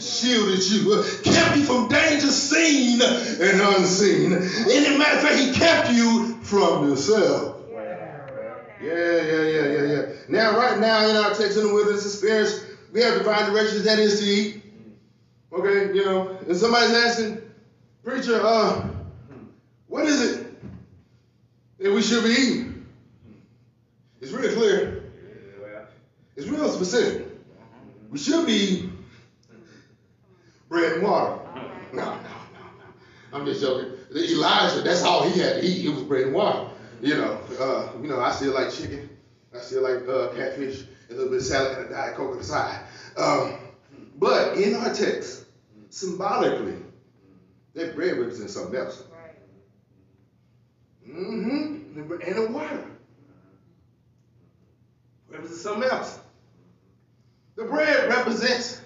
shielded 0.00 0.62
you, 0.70 1.04
kept 1.24 1.56
you 1.56 1.64
from 1.64 1.88
danger 1.88 2.28
seen 2.30 3.00
and 3.02 3.60
unseen. 3.60 4.25
And 4.32 4.94
a 4.94 4.98
matter 4.98 5.16
of 5.16 5.22
fact, 5.22 5.36
he 5.36 5.52
kept 5.52 5.92
you 5.92 6.36
from 6.42 6.88
yourself. 6.88 7.56
Yeah, 8.82 8.92
yeah, 8.92 9.42
yeah, 9.42 9.66
yeah, 9.66 9.82
yeah. 9.82 10.02
Now, 10.28 10.56
right 10.56 10.78
now 10.78 11.08
in 11.08 11.16
our 11.16 11.34
text 11.34 11.56
in 11.56 11.66
the 11.66 11.72
wilderness 11.72 12.04
experience, 12.04 12.62
we 12.92 13.00
have 13.00 13.18
divine 13.18 13.50
directions 13.50 13.84
that 13.84 13.98
is 13.98 14.20
to 14.20 14.26
eat. 14.26 14.62
Okay, 15.52 15.94
you 15.94 16.04
know, 16.04 16.36
and 16.46 16.56
somebody's 16.56 16.92
asking, 16.92 17.40
preacher, 18.04 18.40
uh, 18.42 18.86
what 19.88 20.06
is 20.06 20.20
it 20.20 20.46
that 21.78 21.92
we 21.92 22.02
should 22.02 22.24
be 22.24 22.30
eating? 22.30 22.86
It's 24.20 24.32
real 24.32 24.54
clear. 24.54 25.04
It's 26.36 26.46
real 26.46 26.68
specific. 26.68 27.28
We 28.10 28.18
should 28.18 28.46
be 28.46 28.90
bread 30.68 30.92
and 30.94 31.02
water. 31.02 31.40
No, 31.92 32.02
no, 32.02 32.12
no, 32.12 32.12
no. 32.12 32.28
I'm 33.32 33.46
just 33.46 33.60
joking. 33.60 33.95
Elijah, 34.24 34.82
that's 34.82 35.02
all 35.02 35.28
he 35.28 35.40
had 35.40 35.60
to 35.60 35.66
eat. 35.66 35.86
It 35.86 35.90
was 35.90 36.02
bread 36.02 36.24
and 36.26 36.34
water. 36.34 36.70
You 37.02 37.16
know, 37.16 37.40
uh, 37.60 37.88
you 38.00 38.08
know, 38.08 38.20
I 38.20 38.32
still 38.32 38.54
like 38.54 38.72
chicken. 38.72 39.10
I 39.54 39.58
still 39.58 39.82
like 39.82 40.08
uh, 40.08 40.34
catfish, 40.34 40.84
a 41.10 41.14
little 41.14 41.30
bit 41.30 41.38
of 41.38 41.44
salad, 41.44 41.78
and 41.78 41.86
a 41.86 41.90
diet 41.90 42.16
coke 42.16 42.32
on 42.32 42.38
the 42.38 42.44
side. 42.44 42.80
Um, 43.16 43.58
but 44.18 44.56
in 44.56 44.74
our 44.74 44.92
text, 44.92 45.44
symbolically, 45.90 46.76
that 47.74 47.94
bread 47.94 48.18
represents 48.18 48.54
something 48.54 48.78
else. 48.78 49.02
Mm-hmm. 51.08 52.12
And 52.26 52.36
the 52.36 52.50
water 52.50 52.84
represents 55.28 55.62
something 55.62 55.88
else. 55.88 56.18
The 57.56 57.64
bread 57.64 58.08
represents 58.08 58.80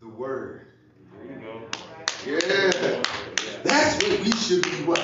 the 0.00 0.08
word. 0.08 0.66
There 2.26 2.36
you 2.36 2.72
go. 2.80 3.02
Yeah. 3.02 3.23
That's 3.64 3.94
what 4.02 4.20
we 4.20 4.30
should 4.32 4.62
be 4.62 4.84
what? 4.84 5.02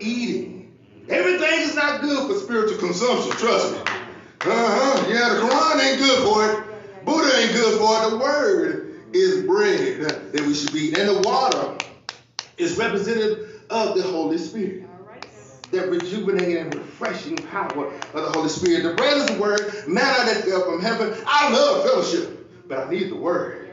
Eating. 0.00 0.76
Everything 1.08 1.60
is 1.60 1.74
not 1.74 2.00
good 2.00 2.26
for 2.30 2.38
spiritual 2.38 2.78
consumption, 2.78 3.32
trust 3.32 3.72
me. 3.72 3.78
Uh-huh. 3.80 5.06
Yeah, 5.08 5.34
the 5.34 5.40
Quran 5.40 5.84
ain't 5.84 5.98
good 5.98 6.24
for 6.26 6.50
it. 6.50 7.04
Buddha 7.04 7.38
ain't 7.38 7.52
good 7.52 7.78
for 7.78 8.06
it. 8.06 8.10
The 8.10 8.16
word 8.16 8.94
is 9.12 9.44
bread 9.44 10.32
that 10.32 10.40
we 10.40 10.54
should 10.54 10.72
be 10.72 10.80
eating. 10.88 11.00
And 11.00 11.08
the 11.16 11.28
water 11.28 11.76
is 12.56 12.76
representative 12.78 13.62
of 13.70 13.96
the 13.96 14.02
Holy 14.02 14.38
Spirit. 14.38 14.84
That 15.70 15.90
rejuvenating 15.90 16.56
and 16.56 16.74
refreshing 16.74 17.36
power 17.36 17.92
of 17.92 18.12
the 18.12 18.30
Holy 18.30 18.48
Spirit. 18.48 18.84
The 18.84 18.94
bread 18.94 19.18
is 19.18 19.26
the 19.26 19.38
word, 19.38 19.84
manna 19.86 20.24
that 20.32 20.44
fell 20.44 20.64
from 20.64 20.80
heaven. 20.80 21.14
I 21.26 21.52
love 21.52 21.84
fellowship, 21.84 22.68
but 22.68 22.86
I 22.86 22.90
need 22.90 23.10
the 23.10 23.16
word. 23.16 23.68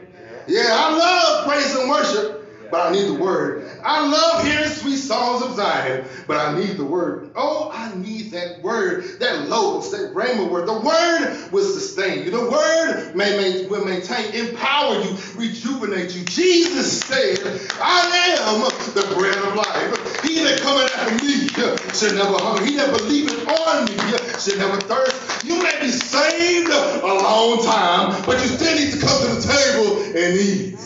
Yeah, 0.46 0.66
I 0.68 0.96
love 0.96 1.46
praise 1.46 1.74
and 1.74 1.88
worship, 1.88 2.45
but 2.70 2.86
I 2.86 2.92
need 2.92 3.06
the 3.08 3.14
word. 3.14 3.70
I 3.84 4.06
love 4.06 4.44
hearing 4.44 4.68
sweet 4.68 4.96
songs 4.96 5.42
of 5.42 5.56
Zion, 5.56 6.04
but 6.26 6.36
I 6.36 6.58
need 6.58 6.76
the 6.76 6.84
word. 6.84 7.30
Oh, 7.34 7.70
I 7.72 7.94
need 7.94 8.32
that 8.32 8.60
word, 8.62 9.04
that 9.20 9.48
logos, 9.48 9.90
that 9.92 10.14
rhema 10.14 10.50
word. 10.50 10.66
The 10.66 10.80
word 10.80 11.52
will 11.52 11.64
sustain 11.64 12.24
you. 12.24 12.30
The 12.30 12.50
word 12.50 13.14
may, 13.14 13.36
may, 13.36 13.66
will 13.66 13.84
maintain, 13.84 14.34
empower 14.34 15.02
you, 15.02 15.16
rejuvenate 15.36 16.14
you. 16.14 16.24
Jesus 16.24 17.00
said, 17.00 17.38
I 17.80 18.36
am 18.40 18.60
the 18.94 19.14
bread 19.14 19.38
of 19.38 19.54
life. 19.54 20.22
He 20.24 20.42
that 20.42 20.60
cometh 20.60 20.92
after 20.96 21.24
me 21.24 21.48
shall 21.94 22.14
never 22.14 22.42
hunger. 22.42 22.64
He 22.64 22.76
that 22.76 22.96
believeth 22.96 23.46
on 23.48 23.84
me 23.84 23.96
shall 24.40 24.58
never 24.58 24.80
thirst. 24.80 25.44
You 25.44 25.62
may 25.62 25.80
be 25.80 25.88
saved 25.88 26.70
a 26.70 27.06
long 27.06 27.64
time, 27.64 28.22
but 28.26 28.40
you 28.42 28.48
still 28.48 28.74
need 28.74 28.92
to 28.92 28.98
come 28.98 29.22
to 29.22 29.34
the 29.34 29.42
table 29.46 30.02
and 30.16 30.36
eat. 30.36 30.76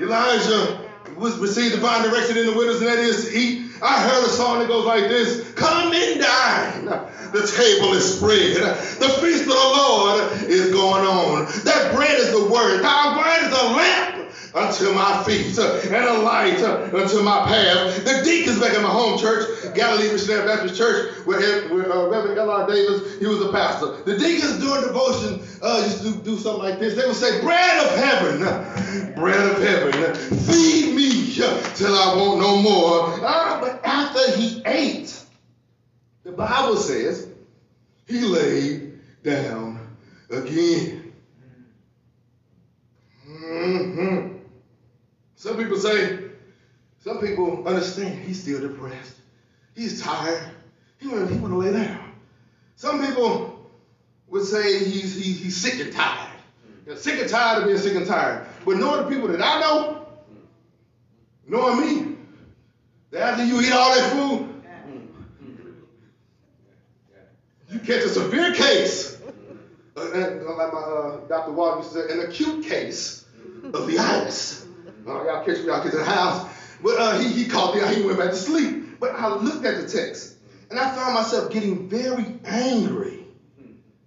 Elijah 0.00 0.80
was 1.16 1.36
received 1.38 1.74
divine 1.74 2.08
direction 2.08 2.38
in 2.38 2.46
the 2.46 2.52
wilderness, 2.52 2.80
and 2.80 2.88
that 2.88 2.98
is 2.98 3.26
to 3.26 3.38
eat. 3.38 3.70
I 3.82 4.00
heard 4.00 4.24
a 4.24 4.30
song 4.30 4.60
that 4.60 4.68
goes 4.68 4.86
like 4.86 5.08
this: 5.08 5.52
Come 5.54 5.92
and 5.92 6.20
dine. 6.20 6.84
The 7.32 7.46
table 7.46 7.92
is 7.94 8.16
spread. 8.16 8.56
The 8.56 9.08
feast 9.20 9.42
of 9.42 9.48
the 9.48 9.54
Lord 9.54 10.42
is 10.44 10.70
going 10.72 11.04
on. 11.06 11.46
That 11.64 11.92
bread 11.94 12.18
is 12.18 12.30
the 12.30 12.44
word. 12.44 12.82
Thy 12.82 13.16
word 13.16 13.46
is 13.46 13.58
the 13.58 13.64
lamp 13.64 14.11
unto 14.54 14.92
my 14.92 15.22
feet 15.24 15.58
and 15.58 16.04
a 16.04 16.18
light 16.18 16.62
unto 16.62 17.22
my 17.22 17.46
path. 17.46 18.04
The 18.04 18.22
deacons 18.24 18.60
back 18.60 18.74
in 18.74 18.82
my 18.82 18.88
home 18.88 19.18
church, 19.18 19.46
Galilee 19.74 20.12
Missionary 20.12 20.46
Baptist 20.46 20.76
Church, 20.76 21.14
where, 21.26 21.38
uh, 21.38 22.08
Reverend 22.08 22.38
L.R. 22.38 22.66
Davis, 22.66 23.18
he 23.18 23.26
was 23.26 23.40
a 23.40 23.50
pastor. 23.50 24.02
The 24.04 24.18
deacons 24.18 24.58
during 24.58 24.82
devotion 24.82 25.40
uh, 25.62 25.82
used 25.84 26.02
to 26.02 26.22
do 26.22 26.36
something 26.36 26.62
like 26.62 26.78
this. 26.78 26.94
They 26.94 27.06
would 27.06 27.16
say, 27.16 27.40
bread 27.40 27.86
of 27.86 27.96
heaven, 27.96 29.14
bread 29.14 29.50
of 29.50 29.62
heaven, 29.62 30.14
feed 30.14 30.94
me 30.94 31.12
till 31.34 31.94
I 31.94 32.14
want 32.16 32.40
no 32.40 32.60
more. 32.62 33.18
Ah, 33.24 33.58
but 33.60 33.84
after 33.84 34.36
he 34.36 34.62
ate, 34.66 35.18
the 36.24 36.32
Bible 36.32 36.76
says 36.76 37.28
he 38.06 38.20
laid 38.20 39.00
down 39.22 39.96
again. 40.30 41.12
Mm-hmm. 43.28 44.36
Some 45.34 45.51
people 45.62 45.78
say, 45.78 46.18
some 47.00 47.18
people 47.18 47.66
understand 47.66 48.18
he's 48.20 48.42
still 48.42 48.60
depressed. 48.60 49.14
He's 49.74 50.02
tired. 50.02 50.50
He 50.98 51.08
want 51.08 51.30
he 51.30 51.38
to 51.38 51.46
lay 51.46 51.72
down. 51.72 52.12
Some 52.76 53.04
people 53.04 53.70
would 54.28 54.44
say 54.44 54.78
he's, 54.78 55.14
he's, 55.14 55.40
he's 55.40 55.56
sick 55.56 55.80
and 55.80 55.92
tired. 55.92 56.30
Sick 56.96 57.20
and 57.20 57.28
tired 57.28 57.62
of 57.62 57.68
being 57.68 57.78
sick 57.78 57.94
and 57.96 58.06
tired. 58.06 58.46
But 58.64 58.76
knowing 58.76 59.04
the 59.04 59.14
people 59.14 59.28
that 59.28 59.42
I 59.42 59.60
know, 59.60 60.06
knowing 61.46 61.80
me, 61.80 62.16
that 63.10 63.20
after 63.20 63.44
you 63.44 63.60
eat 63.60 63.72
all 63.72 63.94
that 63.94 64.12
food, 64.12 64.48
you 67.70 67.78
catch 67.80 68.04
a 68.04 68.08
severe 68.08 68.52
case. 68.52 69.20
Uh, 69.96 70.00
uh, 70.00 70.54
like 70.56 70.72
my 70.72 70.80
uh, 70.80 71.20
Dr. 71.28 71.52
Walker 71.52 71.82
said, 71.82 72.10
an 72.10 72.20
acute 72.20 72.64
case 72.64 73.24
of 73.64 73.86
the 73.86 73.98
itis. 73.98 74.66
Y'all 75.06 75.44
catch 75.44 75.58
me, 75.58 75.66
y'all 75.66 75.82
get 75.82 75.92
to 75.92 75.98
the 75.98 76.04
house. 76.04 76.48
But 76.82 76.98
uh, 76.98 77.18
he, 77.18 77.28
he 77.28 77.48
called 77.48 77.74
me 77.76 77.80
out, 77.80 77.94
he 77.94 78.02
went 78.02 78.18
back 78.18 78.30
to 78.30 78.36
sleep. 78.36 79.00
But 79.00 79.14
I 79.14 79.34
looked 79.34 79.64
at 79.64 79.80
the 79.80 79.88
text, 79.88 80.36
and 80.70 80.78
I 80.78 80.94
found 80.94 81.14
myself 81.14 81.52
getting 81.52 81.88
very 81.88 82.38
angry 82.44 83.26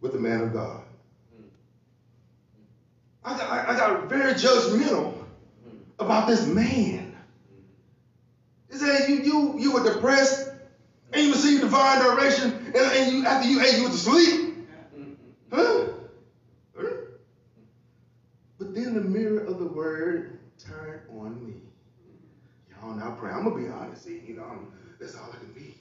with 0.01 0.13
the 0.13 0.19
man 0.19 0.41
of 0.41 0.53
God. 0.53 0.81
I 3.23 3.37
got, 3.37 3.69
I 3.69 3.75
got 3.75 4.09
very 4.09 4.33
judgmental 4.33 5.13
about 5.99 6.27
this 6.27 6.45
man. 6.45 7.15
He 8.69 8.77
said, 8.77 9.09
you, 9.09 9.15
you, 9.23 9.59
you 9.59 9.71
were 9.71 9.83
depressed, 9.83 10.49
and 11.11 11.25
you 11.25 11.31
received 11.31 11.61
divine 11.61 12.03
direction, 12.03 12.51
and, 12.67 12.75
and 12.75 13.11
you, 13.11 13.25
after 13.25 13.49
you 13.49 13.61
ate, 13.61 13.77
you 13.77 13.83
went 13.83 13.93
to 13.93 13.99
sleep. 13.99 14.55
Huh? 15.51 15.85
But 18.57 18.73
then 18.73 18.93
the 18.93 19.01
mirror 19.01 19.41
of 19.41 19.59
the 19.59 19.65
word 19.65 20.39
turned 20.57 21.01
on 21.09 21.45
me. 21.45 21.55
Y'all 22.71 22.95
now 22.95 23.11
pray. 23.19 23.31
I'm 23.31 23.45
be. 24.03 24.23
You 24.27 24.37
know, 24.37 24.43
I'm, 24.43 24.71
that's 24.99 25.15
all 25.15 25.29
I 25.31 25.37
can 25.37 25.53
be. 25.53 25.75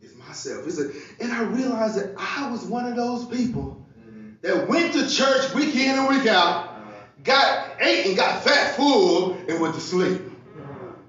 It's 0.00 0.14
myself. 0.16 0.66
It's 0.66 0.78
a, 0.78 0.90
and 1.22 1.32
I 1.32 1.42
realized 1.42 1.96
that 1.96 2.14
I 2.16 2.50
was 2.50 2.64
one 2.64 2.86
of 2.86 2.96
those 2.96 3.26
people 3.26 3.86
that 4.42 4.68
went 4.68 4.94
to 4.94 5.08
church 5.08 5.52
week 5.54 5.74
in 5.74 5.98
and 5.98 6.08
week 6.08 6.26
out, 6.26 6.82
got 7.24 7.76
ate 7.80 8.06
and 8.06 8.16
got 8.16 8.42
fat 8.42 8.74
full 8.76 9.34
and 9.34 9.60
went 9.60 9.74
to 9.74 9.80
sleep. 9.80 10.22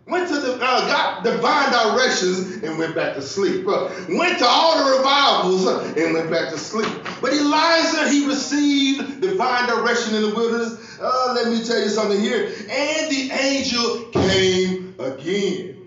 Went 0.08 0.28
to 0.28 0.40
the, 0.40 0.56
uh, 0.56 0.88
got 0.88 1.24
divine 1.24 1.72
directions 1.72 2.64
and 2.64 2.78
went 2.78 2.96
back 2.96 3.14
to 3.16 3.22
sleep. 3.22 3.66
Uh, 3.66 3.90
went 4.10 4.40
to 4.40 4.46
all 4.46 4.84
the 4.84 4.98
revivals 4.98 5.68
and 5.96 6.14
went 6.14 6.30
back 6.30 6.50
to 6.52 6.58
sleep. 6.58 6.92
But 7.22 7.32
Elijah, 7.32 8.10
he 8.10 8.26
received 8.28 9.22
divine 9.22 9.70
direction 9.70 10.16
in 10.16 10.24
the 10.24 10.36
wilderness. 10.36 11.00
Uh, 11.00 11.34
let 11.36 11.48
me 11.48 11.64
tell 11.64 11.80
you 11.80 11.88
something 11.88 12.20
here. 12.20 12.48
And 12.48 13.10
the 13.10 13.32
angel 13.32 14.06
came 14.12 14.96
again. 15.00 15.81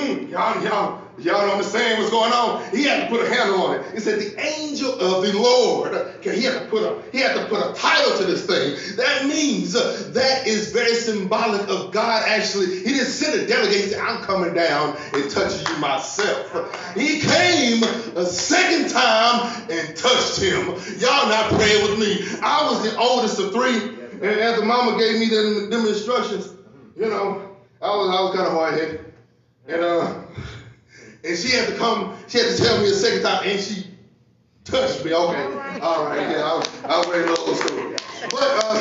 Mm-mm. 0.00 0.30
Y'all, 0.30 0.64
y'all, 0.64 1.10
Y'all 1.22 1.42
don't 1.42 1.50
understand 1.50 1.98
what's 1.98 2.10
going 2.10 2.32
on. 2.32 2.64
He 2.70 2.84
had 2.84 3.02
to 3.02 3.08
put 3.14 3.20
a 3.20 3.34
handle 3.34 3.60
on 3.62 3.76
it. 3.76 3.92
He 3.92 4.00
said, 4.00 4.18
"The 4.20 4.40
angel 4.40 4.98
of 4.98 5.22
the 5.22 5.38
Lord." 5.38 5.92
Okay, 5.92 6.34
He 6.34 6.44
had 6.44 6.60
to 6.60 6.66
put 6.66 6.82
a 6.82 7.02
he 7.12 7.18
had 7.18 7.36
to 7.36 7.44
put 7.46 7.58
a 7.58 7.74
title 7.74 8.16
to 8.18 8.24
this 8.24 8.46
thing. 8.46 8.96
That 8.96 9.26
means 9.26 9.76
uh, 9.76 10.10
that 10.14 10.46
is 10.46 10.72
very 10.72 10.94
symbolic 10.94 11.68
of 11.68 11.92
God. 11.92 12.24
Actually, 12.26 12.74
He 12.76 12.84
didn't 12.84 13.06
send 13.06 13.38
a 13.38 13.46
delegate. 13.46 13.76
He 13.76 13.82
said, 13.82 14.00
"I'm 14.00 14.22
coming 14.22 14.54
down 14.54 14.96
and 15.12 15.30
touching 15.30 15.66
you 15.66 15.78
myself." 15.78 16.96
He 16.96 17.20
came 17.20 17.82
a 18.16 18.24
second 18.24 18.88
time 18.88 19.68
and 19.70 19.96
touched 19.96 20.40
him. 20.40 20.68
Y'all 21.00 21.28
not 21.28 21.52
praying 21.52 21.82
with 21.82 21.98
me. 21.98 22.38
I 22.42 22.64
was 22.70 22.90
the 22.90 22.96
oldest 22.98 23.38
of 23.38 23.52
three, 23.52 23.76
and 23.76 24.24
as 24.24 24.58
the 24.58 24.64
mama 24.64 24.98
gave 24.98 25.18
me 25.18 25.28
them, 25.28 25.68
them 25.68 25.86
instructions, 25.86 26.50
you 26.96 27.08
know, 27.08 27.56
I 27.82 27.88
was 27.88 28.08
I 28.08 28.20
was 28.22 28.34
kind 28.34 28.46
of 28.46 28.52
hard 28.54 28.74
headed, 28.74 29.09
and 29.70 29.82
uh. 29.82 30.14
And 31.22 31.36
she 31.36 31.54
had 31.54 31.68
to 31.68 31.76
come, 31.76 32.16
she 32.28 32.38
had 32.38 32.56
to 32.56 32.62
tell 32.62 32.78
me 32.78 32.86
a 32.86 32.94
second 32.94 33.22
time, 33.22 33.42
and 33.46 33.60
she 33.60 33.86
touched 34.64 35.04
me. 35.04 35.12
Okay, 35.12 35.80
all 35.80 36.06
right, 36.06 36.30
yeah, 36.30 36.62
I 36.84 36.98
was, 36.98 37.08
ready 37.08 37.26
to 37.28 37.36
story. 37.36 37.96
But 38.30 38.64
uh, 38.64 38.76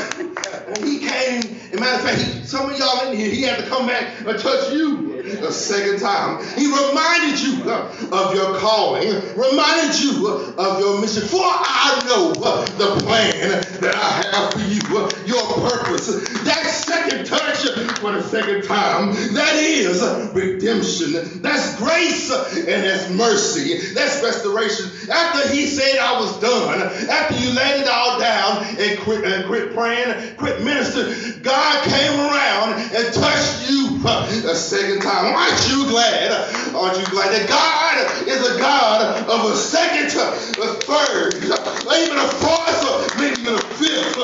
when 0.71 0.87
he 0.87 0.99
came, 0.99 1.41
as 1.73 1.79
matter 1.79 1.95
of 1.95 2.01
fact, 2.01 2.21
he, 2.21 2.43
some 2.45 2.69
of 2.69 2.79
y'all 2.79 3.09
in 3.09 3.17
here, 3.17 3.29
he 3.29 3.41
had 3.41 3.59
to 3.59 3.67
come 3.67 3.87
back 3.87 4.21
and 4.25 4.39
touch 4.39 4.71
you 4.71 5.19
a 5.45 5.51
second 5.51 5.99
time. 5.99 6.43
He 6.55 6.67
reminded 6.67 7.41
you 7.41 7.69
uh, 7.69 7.91
of 8.11 8.35
your 8.35 8.57
calling, 8.57 9.09
reminded 9.35 9.99
you 9.99 10.27
uh, 10.27 10.53
of 10.57 10.79
your 10.79 11.01
mission. 11.01 11.23
For 11.23 11.41
I 11.43 12.01
know 12.05 12.33
uh, 12.41 12.65
the 12.77 13.03
plan 13.03 13.63
that 13.81 13.95
I 13.95 14.37
have 14.37 14.53
for 14.53 14.59
you, 14.59 14.81
uh, 14.97 15.09
your 15.25 15.69
purpose. 15.69 16.07
That 16.43 16.65
second 16.65 17.25
touch 17.25 17.67
for 17.99 18.11
the 18.11 18.23
second 18.23 18.63
time, 18.63 19.13
that 19.33 19.55
is 19.55 20.01
redemption. 20.33 21.41
That's 21.41 21.77
grace 21.77 22.31
and 22.31 22.83
that's 22.83 23.09
mercy. 23.11 23.93
That's 23.93 24.23
restoration. 24.23 25.09
After 25.11 25.47
he 25.49 25.65
said 25.65 25.99
I 25.99 26.19
was 26.19 26.39
done, 26.39 26.81
after 27.09 27.35
you 27.35 27.51
laid 27.53 27.81
it 27.81 27.87
all 27.87 28.19
down 28.19 28.63
and 28.79 28.99
quit, 29.01 29.25
and 29.25 29.45
quit 29.45 29.73
praying, 29.73 30.35
quit 30.37 30.63
ministering, 30.63 31.41
God 31.41 31.83
came 31.83 32.19
around 32.19 32.73
and 32.95 33.13
touched 33.13 33.69
you 33.69 33.99
uh, 34.05 34.25
a 34.45 34.55
second 34.55 35.01
time. 35.01 35.33
Aren't 35.33 35.69
you 35.69 35.85
glad? 35.89 36.31
Aren't 36.75 36.99
you 36.99 37.05
glad 37.07 37.31
that 37.33 37.49
God 37.49 38.27
is 38.27 38.55
a 38.55 38.59
God 38.59 39.27
of 39.29 39.51
a 39.51 39.55
second, 39.55 40.07
a 40.17 40.73
third, 40.87 41.35
even 41.35 42.17
a 42.17 42.27
fourth, 42.27 43.17
maybe 43.17 43.41
even 43.41 43.55
a 43.55 43.68
fifth 43.75 44.17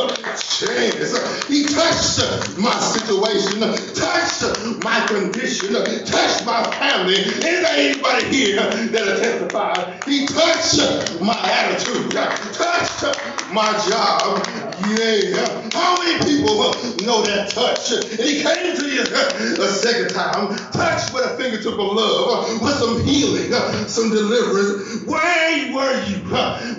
chance? 0.59 1.45
He 1.47 1.65
touched 1.65 2.57
my 2.57 2.77
situation, 2.79 3.61
touched 3.93 4.83
my 4.83 5.05
condition, 5.07 5.73
touched 6.05 6.45
my 6.45 6.63
family. 6.79 7.15
Is 7.15 7.39
there 7.39 7.65
anybody 7.67 8.25
here 8.25 8.55
that'll 8.87 9.17
testify? 9.17 9.99
He 10.05 10.25
touched 10.27 11.21
my 11.21 11.37
attitude, 11.43 12.11
touched 12.11 13.03
my 13.51 13.71
job. 13.89 14.45
Yeah. 14.85 15.69
How 15.73 15.97
many 15.97 16.19
people 16.25 16.57
know 17.05 17.23
that 17.23 17.49
touch? 17.49 17.91
And 17.91 18.19
he 18.19 18.43
came 18.43 18.75
to 18.75 18.85
you 18.87 19.01
a 19.01 19.67
second 19.67 20.09
time, 20.09 20.55
touched 20.71 21.13
with 21.13 21.25
a 21.25 21.37
fingertip 21.37 21.73
of 21.73 21.79
love, 21.79 22.61
with 22.61 22.75
some 22.75 23.03
healing, 23.03 23.51
some 23.87 24.09
deliverance. 24.09 25.03
Where 25.05 25.73
were 25.73 26.03
you 26.05 26.15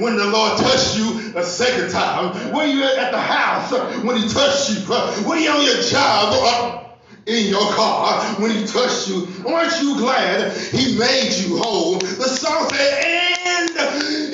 when 0.02 0.16
the 0.16 0.26
Lord 0.26 0.58
touched 0.58 0.96
you 0.98 1.32
a 1.36 1.42
second 1.42 1.90
time? 1.90 2.52
Were 2.56 2.64
you 2.64 2.84
at 2.84 3.10
the 3.10 3.20
house 3.20 3.70
uh, 3.70 4.00
when 4.00 4.16
he 4.16 4.26
touched 4.26 4.70
you? 4.70 4.76
Uh, 4.88 5.22
Were 5.28 5.36
you 5.36 5.50
on 5.50 5.62
your 5.62 5.82
job 5.82 6.32
or 6.32 6.96
in 7.26 7.50
your 7.50 7.70
car 7.74 8.24
when 8.40 8.50
he 8.50 8.64
touched 8.66 9.08
you? 9.08 9.28
Aren't 9.46 9.82
you 9.82 9.98
glad 9.98 10.56
he 10.56 10.96
made 10.96 11.34
you 11.34 11.58
whole? 11.58 11.98
The 11.98 12.24
song 12.24 12.70
said, 12.70 13.25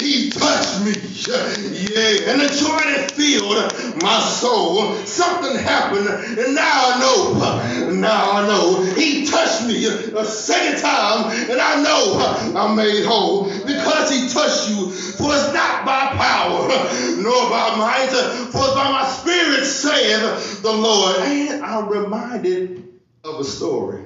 he 0.00 0.30
touched 0.30 0.84
me. 0.84 0.92
Yeah, 1.22 2.32
and 2.32 2.40
the 2.40 2.48
joy 2.48 2.82
that 2.90 3.12
filled 3.12 4.02
my 4.02 4.20
soul. 4.20 4.94
Something 5.06 5.56
happened, 5.56 6.08
and 6.08 6.54
now 6.54 6.62
I 6.62 7.00
know. 7.00 7.92
Now 7.92 8.32
I 8.32 8.46
know. 8.46 8.82
He 8.94 9.26
touched 9.26 9.66
me 9.66 9.86
a 9.86 10.24
second 10.24 10.80
time, 10.80 11.30
and 11.50 11.60
I 11.60 11.82
know 11.82 12.54
I'm 12.56 12.76
made 12.76 13.04
whole 13.04 13.44
because 13.44 14.10
he 14.10 14.28
touched 14.28 14.70
you. 14.70 14.90
For 14.90 15.34
it's 15.34 15.52
not 15.52 15.84
by 15.84 16.14
power, 16.16 16.68
nor 17.22 17.50
by 17.50 17.76
might, 17.76 18.10
for 18.50 18.64
it's 18.64 18.74
by 18.74 18.90
my 18.90 19.06
spirit, 19.06 19.64
saith 19.64 20.62
the 20.62 20.72
Lord. 20.72 21.16
And 21.20 21.64
I'm 21.64 21.88
reminded 21.88 23.00
of 23.24 23.40
a 23.40 23.44
story. 23.44 24.04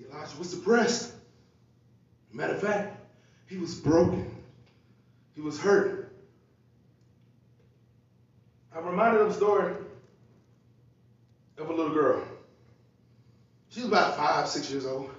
Elijah 0.00 0.38
was 0.38 0.54
depressed. 0.54 1.14
Matter 2.32 2.54
of 2.54 2.60
fact, 2.60 2.96
he 3.46 3.56
was 3.56 3.74
broken. 3.74 4.30
He 5.34 5.40
was 5.40 5.58
hurt. 5.58 6.12
I'm 8.76 8.84
reminded 8.84 9.22
of 9.22 9.28
a 9.28 9.34
story 9.34 9.74
of 11.56 11.68
a 11.68 11.72
little 11.72 11.94
girl. 11.94 12.22
She 13.70 13.80
was 13.80 13.88
about 13.88 14.16
five, 14.16 14.48
six 14.48 14.70
years 14.70 14.86
old. 14.86 15.10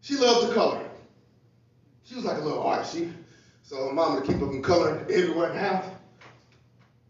She 0.00 0.16
loved 0.16 0.48
to 0.48 0.54
color. 0.54 0.88
She 2.04 2.14
was 2.14 2.24
like 2.24 2.38
a 2.38 2.40
little 2.40 2.62
artist. 2.62 2.94
She, 2.94 3.08
so 3.62 3.90
mom 3.90 4.16
to 4.16 4.22
keep 4.22 4.40
her 4.40 4.46
from 4.46 4.62
coloring 4.62 5.04
everywhere 5.10 5.48
in 5.48 5.54
the 5.54 5.60
house. 5.60 5.86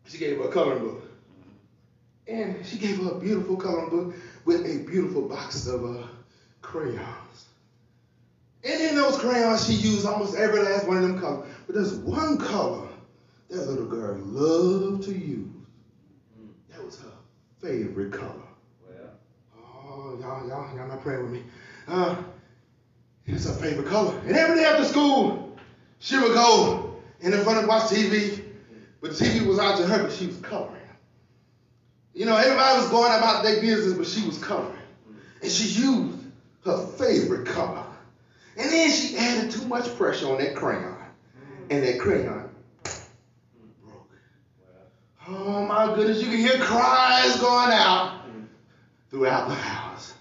She 0.06 0.18
gave 0.18 0.38
her 0.38 0.44
a 0.44 0.48
coloring 0.48 0.80
book. 0.80 1.02
And 2.26 2.64
she 2.64 2.78
gave 2.78 2.96
her 2.98 3.10
a 3.10 3.18
beautiful 3.18 3.56
coloring 3.56 3.90
book 3.90 4.14
with 4.44 4.64
a 4.66 4.78
beautiful 4.86 5.22
box 5.22 5.66
of 5.66 5.84
uh, 5.84 6.02
crayons. 6.62 7.25
And 8.66 8.80
in 8.82 8.96
those 8.96 9.16
crayons, 9.16 9.64
she 9.64 9.74
used 9.74 10.04
almost 10.06 10.36
every 10.36 10.60
last 10.60 10.88
one 10.88 10.96
of 10.96 11.02
them 11.04 11.20
colors. 11.20 11.48
But 11.66 11.76
there's 11.76 11.94
one 11.94 12.36
color 12.36 12.88
that 13.48 13.68
little 13.68 13.86
girl 13.86 14.18
loved 14.18 15.04
to 15.04 15.12
use. 15.12 15.46
That 16.70 16.84
was 16.84 17.00
her 17.00 17.12
favorite 17.62 18.12
color. 18.12 18.32
Oh, 19.56 20.18
y'all, 20.20 20.48
y'all, 20.48 20.76
y'all 20.76 20.88
not 20.88 21.00
praying 21.00 21.22
with 21.22 21.32
me. 21.32 21.42
Uh, 21.86 22.16
it's 23.26 23.46
her 23.46 23.54
favorite 23.54 23.86
color. 23.86 24.18
And 24.26 24.36
every 24.36 24.56
day 24.56 24.64
after 24.64 24.84
school, 24.84 25.56
she 26.00 26.18
would 26.18 26.34
go 26.34 26.96
in 27.20 27.30
the 27.30 27.38
front 27.38 27.60
and 27.60 27.68
watch 27.68 27.84
TV. 27.84 28.42
But 29.00 29.16
the 29.16 29.24
TV 29.24 29.46
was 29.46 29.60
out 29.60 29.78
to 29.78 29.86
her, 29.86 30.02
but 30.02 30.12
she 30.12 30.26
was 30.26 30.38
coloring. 30.38 30.74
You 32.14 32.24
know, 32.24 32.36
everybody 32.36 32.78
was 32.80 32.88
going 32.88 33.12
about 33.12 33.44
their 33.44 33.60
business, 33.60 33.96
but 33.96 34.06
she 34.06 34.26
was 34.26 34.38
coloring. 34.38 34.72
And 35.40 35.50
she 35.52 35.82
used 35.82 36.18
her 36.64 36.84
favorite 36.98 37.46
color. 37.46 37.85
And 38.56 38.70
then 38.70 38.90
she 38.90 39.16
added 39.16 39.50
too 39.50 39.66
much 39.66 39.94
pressure 39.96 40.28
on 40.28 40.38
that 40.38 40.56
crayon. 40.56 40.96
And 41.68 41.84
that 41.84 41.98
crayon 41.98 42.48
broke. 43.84 44.10
Oh 45.28 45.62
my 45.66 45.94
goodness, 45.94 46.22
you 46.22 46.28
can 46.28 46.38
hear 46.38 46.58
cries 46.58 47.36
going 47.36 47.72
out 47.72 48.20
throughout 49.10 49.48
the 49.48 49.54
house. 49.54 50.14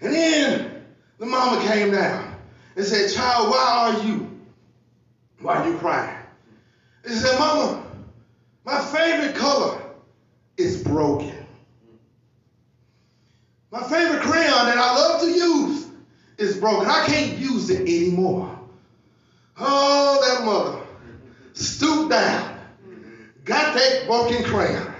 And 0.00 0.12
then 0.12 0.84
the 1.18 1.26
mama 1.26 1.62
came 1.66 1.92
down 1.92 2.34
and 2.74 2.84
said, 2.84 3.12
Child, 3.12 3.50
why 3.50 3.94
are 3.96 4.06
you? 4.06 4.26
Why 5.40 5.56
are 5.56 5.68
you 5.68 5.76
crying? 5.78 6.16
And 7.04 7.12
she 7.12 7.20
said, 7.20 7.38
Mama, 7.38 7.84
my 8.64 8.80
favorite 8.80 9.36
color 9.36 9.80
is 10.56 10.82
broken. 10.82 11.34
My 13.70 13.82
favorite 13.82 14.22
crayon 14.22 14.66
that 14.66 14.78
I 14.78 14.94
love 14.96 15.20
to 15.20 15.30
use 15.30 15.89
is 16.40 16.56
broken. 16.56 16.88
I 16.88 17.04
can't 17.06 17.38
use 17.38 17.70
it 17.70 17.82
anymore. 17.82 18.58
Oh, 19.58 20.20
that 20.26 20.44
mother 20.44 20.80
stooped 21.52 22.10
down, 22.10 22.58
got 23.44 23.74
that 23.74 24.06
broken 24.06 24.42
crayon, 24.44 24.92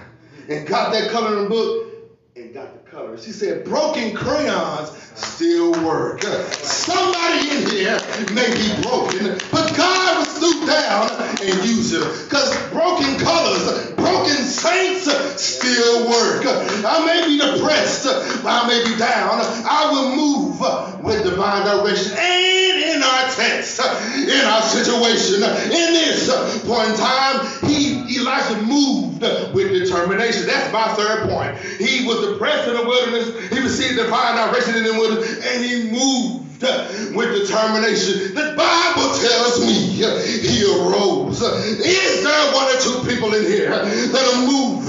and 0.47 0.67
got 0.67 0.93
that 0.93 1.09
coloring 1.09 1.49
book 1.49 1.87
and 2.35 2.53
got 2.53 2.73
the 2.73 2.89
color. 2.89 3.17
She 3.17 3.31
said, 3.31 3.65
broken 3.65 4.15
crayons 4.15 4.91
still 5.15 5.71
work. 5.85 6.21
Somebody 6.21 7.49
in 7.49 7.69
here 7.69 7.99
may 8.33 8.53
be 8.53 8.81
broken, 8.83 9.37
but 9.51 9.75
God 9.75 10.19
was 10.19 10.27
stooped 10.35 10.67
down 10.67 11.10
and 11.39 11.63
use 11.63 11.93
it. 11.93 12.03
Because 12.27 12.51
broken 12.69 13.17
colors, 13.19 13.91
broken 13.93 14.35
saints 14.35 15.07
still 15.41 16.09
work. 16.09 16.43
I 16.45 17.05
may 17.05 17.27
be 17.27 17.37
depressed, 17.37 18.05
I 18.45 18.67
may 18.67 18.83
be 18.83 18.97
down. 18.97 19.39
I 19.65 19.89
will 19.91 20.15
move 20.15 20.59
with 21.03 21.23
divine 21.23 21.65
direction. 21.65 22.13
And 22.17 22.83
in 22.83 23.03
our 23.03 23.31
text, 23.31 23.79
in 23.79 24.45
our 24.45 24.61
situation, 24.61 25.43
in 25.43 25.93
this 25.93 26.29
point 26.65 26.89
in 26.89 26.95
time, 26.97 27.69
he 27.69 28.19
Elijah 28.19 28.61
moved 28.61 29.21
with 29.53 29.71
determination. 29.71 30.45
That's 30.45 30.71
my 30.73 30.87
third 30.93 31.29
point. 31.29 31.57
He 31.79 32.05
was 32.05 32.27
depressed 32.27 32.67
in 32.67 32.75
the 32.75 32.83
wilderness. 32.83 33.49
He 33.49 33.59
received 33.59 33.95
divine 33.95 34.35
direction 34.35 34.75
in 34.75 34.83
the 34.83 34.93
wilderness, 34.93 35.45
and 35.47 35.63
he 35.63 35.89
moved 35.91 36.50
with 37.15 37.47
determination. 37.47 38.35
The 38.35 38.53
Bible 38.55 39.09
tells 39.17 39.65
me 39.65 39.73
he 39.73 40.63
arose. 40.63 41.41
Is 41.41 42.23
there 42.23 42.53
one 42.53 42.69
or 42.69 42.79
two 42.79 43.09
people 43.09 43.33
in 43.33 43.45
here 43.45 43.69
that'll 43.69 44.45
move 44.45 44.81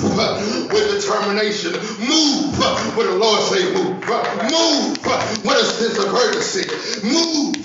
with 0.72 1.00
determination. 1.00 1.72
Move 1.72 2.58
when 2.96 3.06
the 3.06 3.16
Lord 3.16 3.40
say 3.42 3.64
move. 3.72 4.02
Move 4.50 4.98
with 5.44 5.56
a 5.56 5.64
sense 5.64 5.98
of 5.98 6.12
urgency. 6.12 6.68
Move 7.06 7.56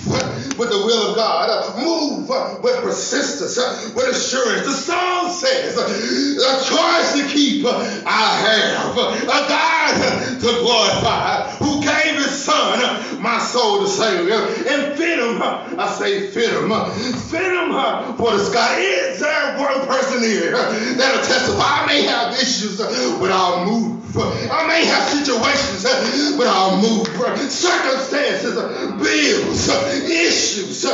with 0.58 0.70
the 0.70 0.78
will 0.78 1.10
of 1.10 1.16
God. 1.16 1.78
Move 1.78 2.28
with 2.62 2.82
persistence, 2.82 3.56
with 3.94 4.08
assurance. 4.08 4.66
The 4.66 4.72
song 4.72 5.30
says, 5.30 5.76
a 5.76 6.64
choice 6.64 7.12
to 7.20 7.28
keep 7.32 7.64
I 7.66 8.28
have, 8.46 8.96
a 8.96 9.48
God 9.48 10.40
to 10.40 10.46
glorify, 10.60 11.50
who 11.58 11.82
gave 11.82 12.16
his 12.16 12.44
son, 12.44 13.22
my 13.22 13.38
soul 13.38 13.80
to 13.80 13.88
And 14.00 14.96
fit 14.96 15.18
him, 15.18 15.42
I 15.78 15.88
say 15.98 16.28
fit 16.28 16.50
him, 16.50 16.70
fit 17.30 17.52
him 17.52 17.72
for 18.16 18.32
the 18.32 18.44
sky. 18.44 18.78
Is 18.78 19.20
there 19.20 19.58
one 19.58 19.86
person 19.86 20.22
here 20.22 20.52
that'll 20.52 21.24
testify? 21.24 21.82
I 21.82 21.86
may 21.86 22.02
have 22.02 22.34
issues 22.34 22.78
with 22.78 23.30
our 23.30 23.66
move. 23.66 23.98
I 24.16 24.66
may 24.66 24.84
have 24.86 25.08
situations 25.08 25.84
but 26.36 26.46
I'll 26.46 26.80
move. 26.80 27.06
Circumstances, 27.50 28.54
bills, 28.54 29.68
issues. 30.08 30.84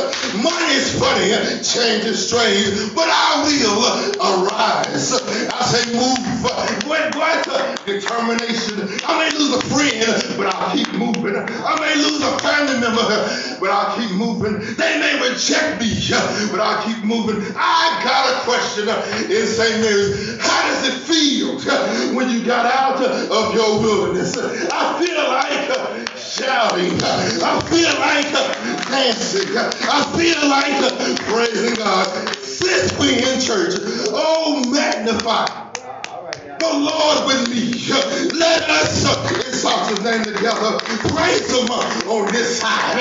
Money 0.41 0.73
is 0.73 0.99
funny, 0.99 1.29
change 1.63 2.05
is 2.05 2.27
strange, 2.27 2.93
but 2.95 3.07
I 3.07 3.43
will 3.45 4.45
arise. 4.45 5.13
I 5.13 5.63
say 5.63 5.93
move. 5.93 6.43
What, 6.85 7.15
what? 7.15 7.74
Determination. 7.85 8.89
I 9.05 9.13
may 9.19 9.37
lose 9.37 9.53
a 9.53 9.61
friend, 9.69 10.37
but 10.37 10.47
I'll 10.55 10.75
keep 10.75 10.91
moving. 10.93 11.35
I 11.37 11.79
may 11.79 11.93
lose 12.01 12.21
a 12.23 12.39
family 12.39 12.79
member, 12.81 13.05
but 13.59 13.69
I'll 13.69 13.95
keep 13.95 14.09
moving. 14.17 14.57
They 14.75 14.99
may 14.99 15.21
reject 15.21 15.79
me, 15.79 15.93
but 16.49 16.59
I'll 16.59 16.81
keep 16.83 17.03
moving. 17.03 17.45
I 17.55 18.01
got 18.03 18.33
a 18.33 18.43
question 18.43 18.89
in 19.29 19.45
St. 19.45 19.81
Mary's. 19.81 20.41
How 20.41 20.67
does 20.67 20.87
it 20.87 20.97
feel 21.05 21.59
when 22.15 22.31
you 22.31 22.43
got 22.43 22.65
out 22.65 23.03
of 23.03 23.53
your 23.53 23.79
wilderness? 23.79 24.35
I 24.35 24.97
feel 25.05 25.21
like 25.29 26.17
shouting. 26.17 26.97
I 27.03 27.61
feel 27.69 27.93
like 28.01 28.33
dancing. 28.89 29.55
I 29.55 30.01
feel 30.17 30.49
like 30.49 31.17
praising 31.29 31.75
God. 31.75 32.07
Since 32.39 32.97
we 32.97 33.17
in 33.17 33.39
church, 33.39 33.75
oh 34.09 34.63
magnify 34.71 35.64
the 36.59 36.73
Lord 36.73 37.27
with 37.27 37.49
me. 37.49 37.71
Let 38.37 38.69
us 38.69 39.05
exalt 39.47 39.89
his 39.89 40.03
name 40.03 40.23
together. 40.23 40.79
Praise 41.09 41.49
him 41.49 41.69
on 41.69 42.31
this 42.31 42.59
side. 42.59 42.97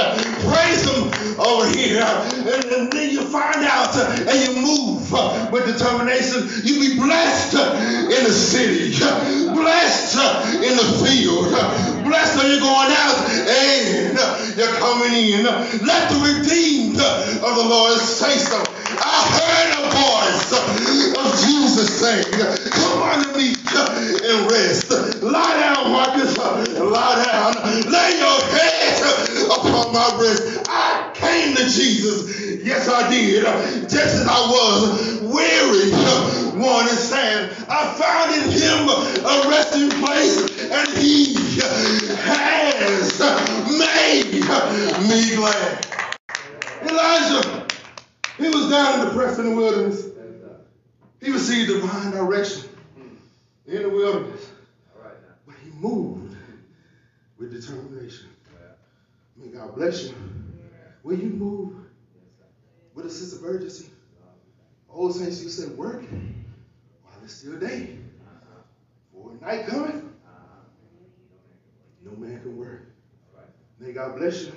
Praise 0.49 0.85
him 0.89 1.11
over 1.39 1.69
here. 1.69 2.05
And, 2.05 2.93
then 2.93 3.11
you 3.11 3.23
find 3.29 3.65
out 3.65 3.95
and 3.97 4.39
you 4.45 4.63
move 4.63 5.11
with 5.53 5.67
determination. 5.67 6.49
You 6.65 6.81
be 6.81 6.97
blessed 6.99 7.55
in 7.55 8.25
the 8.25 8.33
city. 8.33 8.97
Blessed 8.99 10.17
in 10.57 10.77
the 10.77 11.05
field. 11.05 11.51
Blessed 12.05 12.39
are 12.39 12.49
you're 12.49 12.61
going 12.61 12.93
out 12.93 13.19
and 13.49 14.57
you're 14.57 14.75
coming 14.79 15.13
in. 15.13 15.45
Let 15.45 16.11
the 16.11 16.39
redeemed 16.39 16.99
of 16.99 17.57
the 17.57 17.65
Lord 17.65 17.99
say 17.99 18.37
so. 18.39 18.63
I 18.97 19.17
heard 19.37 19.71
a 19.79 19.91
voice 19.91 20.53
of 21.19 21.25
Jesus 21.47 22.01
saying, 22.01 22.25
Come 22.71 23.03
rest. 23.03 23.24
Lie 25.35 25.59
down, 25.59 25.91
Marcus. 25.91 26.39
Lie 26.39 27.24
down. 27.24 27.55
Lay 27.91 28.18
your 28.18 28.41
head 28.55 29.03
upon 29.51 29.93
my 29.93 30.14
breast. 30.16 30.64
I 30.68 31.11
came 31.12 31.57
to 31.57 31.64
Jesus. 31.64 32.62
Yes, 32.64 32.89
I 32.89 33.11
did. 33.11 33.43
Just 33.91 33.97
as 33.97 34.26
I 34.28 34.39
was 34.39 35.20
weary, 35.22 35.91
worn 36.57 36.87
and 36.87 36.97
sad. 36.97 37.51
I 37.68 37.95
found 37.99 38.32
in 38.37 38.49
him 38.49 38.89
a 39.24 39.51
resting 39.51 39.91
place, 39.99 40.39
and 40.70 40.89
he 40.99 41.35
has 42.30 43.18
made 43.76 44.35
me 45.09 45.35
glad. 45.35 45.87
Elijah, 46.82 47.66
he 48.39 48.49
was 48.51 48.70
down 48.70 49.01
in 49.01 49.07
the 49.07 49.12
press 49.12 49.41
in 49.41 49.47
the 49.47 49.57
wilderness. 49.57 50.07
He 51.20 51.32
received 51.32 51.70
divine 51.70 52.12
direction 52.12 52.68
in 53.66 53.82
the 53.82 53.89
wilderness. 53.89 54.51
Moved 55.85 56.35
with 57.37 57.53
determination. 57.53 58.28
May 59.37 59.49
God 59.49 59.74
bless 59.74 60.05
you. 60.05 60.14
Will 61.03 61.18
you 61.18 61.28
move 61.28 61.74
with 62.95 63.05
a 63.05 63.11
sense 63.11 63.35
of 63.35 63.45
urgency? 63.45 63.91
Old 64.89 65.14
saints 65.14 65.43
you 65.43 65.51
say, 65.51 65.66
work 65.66 66.03
while 67.03 67.18
it's 67.22 67.35
still 67.35 67.59
day. 67.59 67.99
Uh-huh. 68.26 68.62
For 69.12 69.47
night 69.47 69.66
coming, 69.66 70.11
uh-huh. 70.26 70.62
no 72.03 72.16
man 72.16 72.41
can 72.41 72.57
work. 72.57 72.87
May 73.78 73.93
God 73.93 74.16
bless 74.16 74.45
you. 74.45 74.53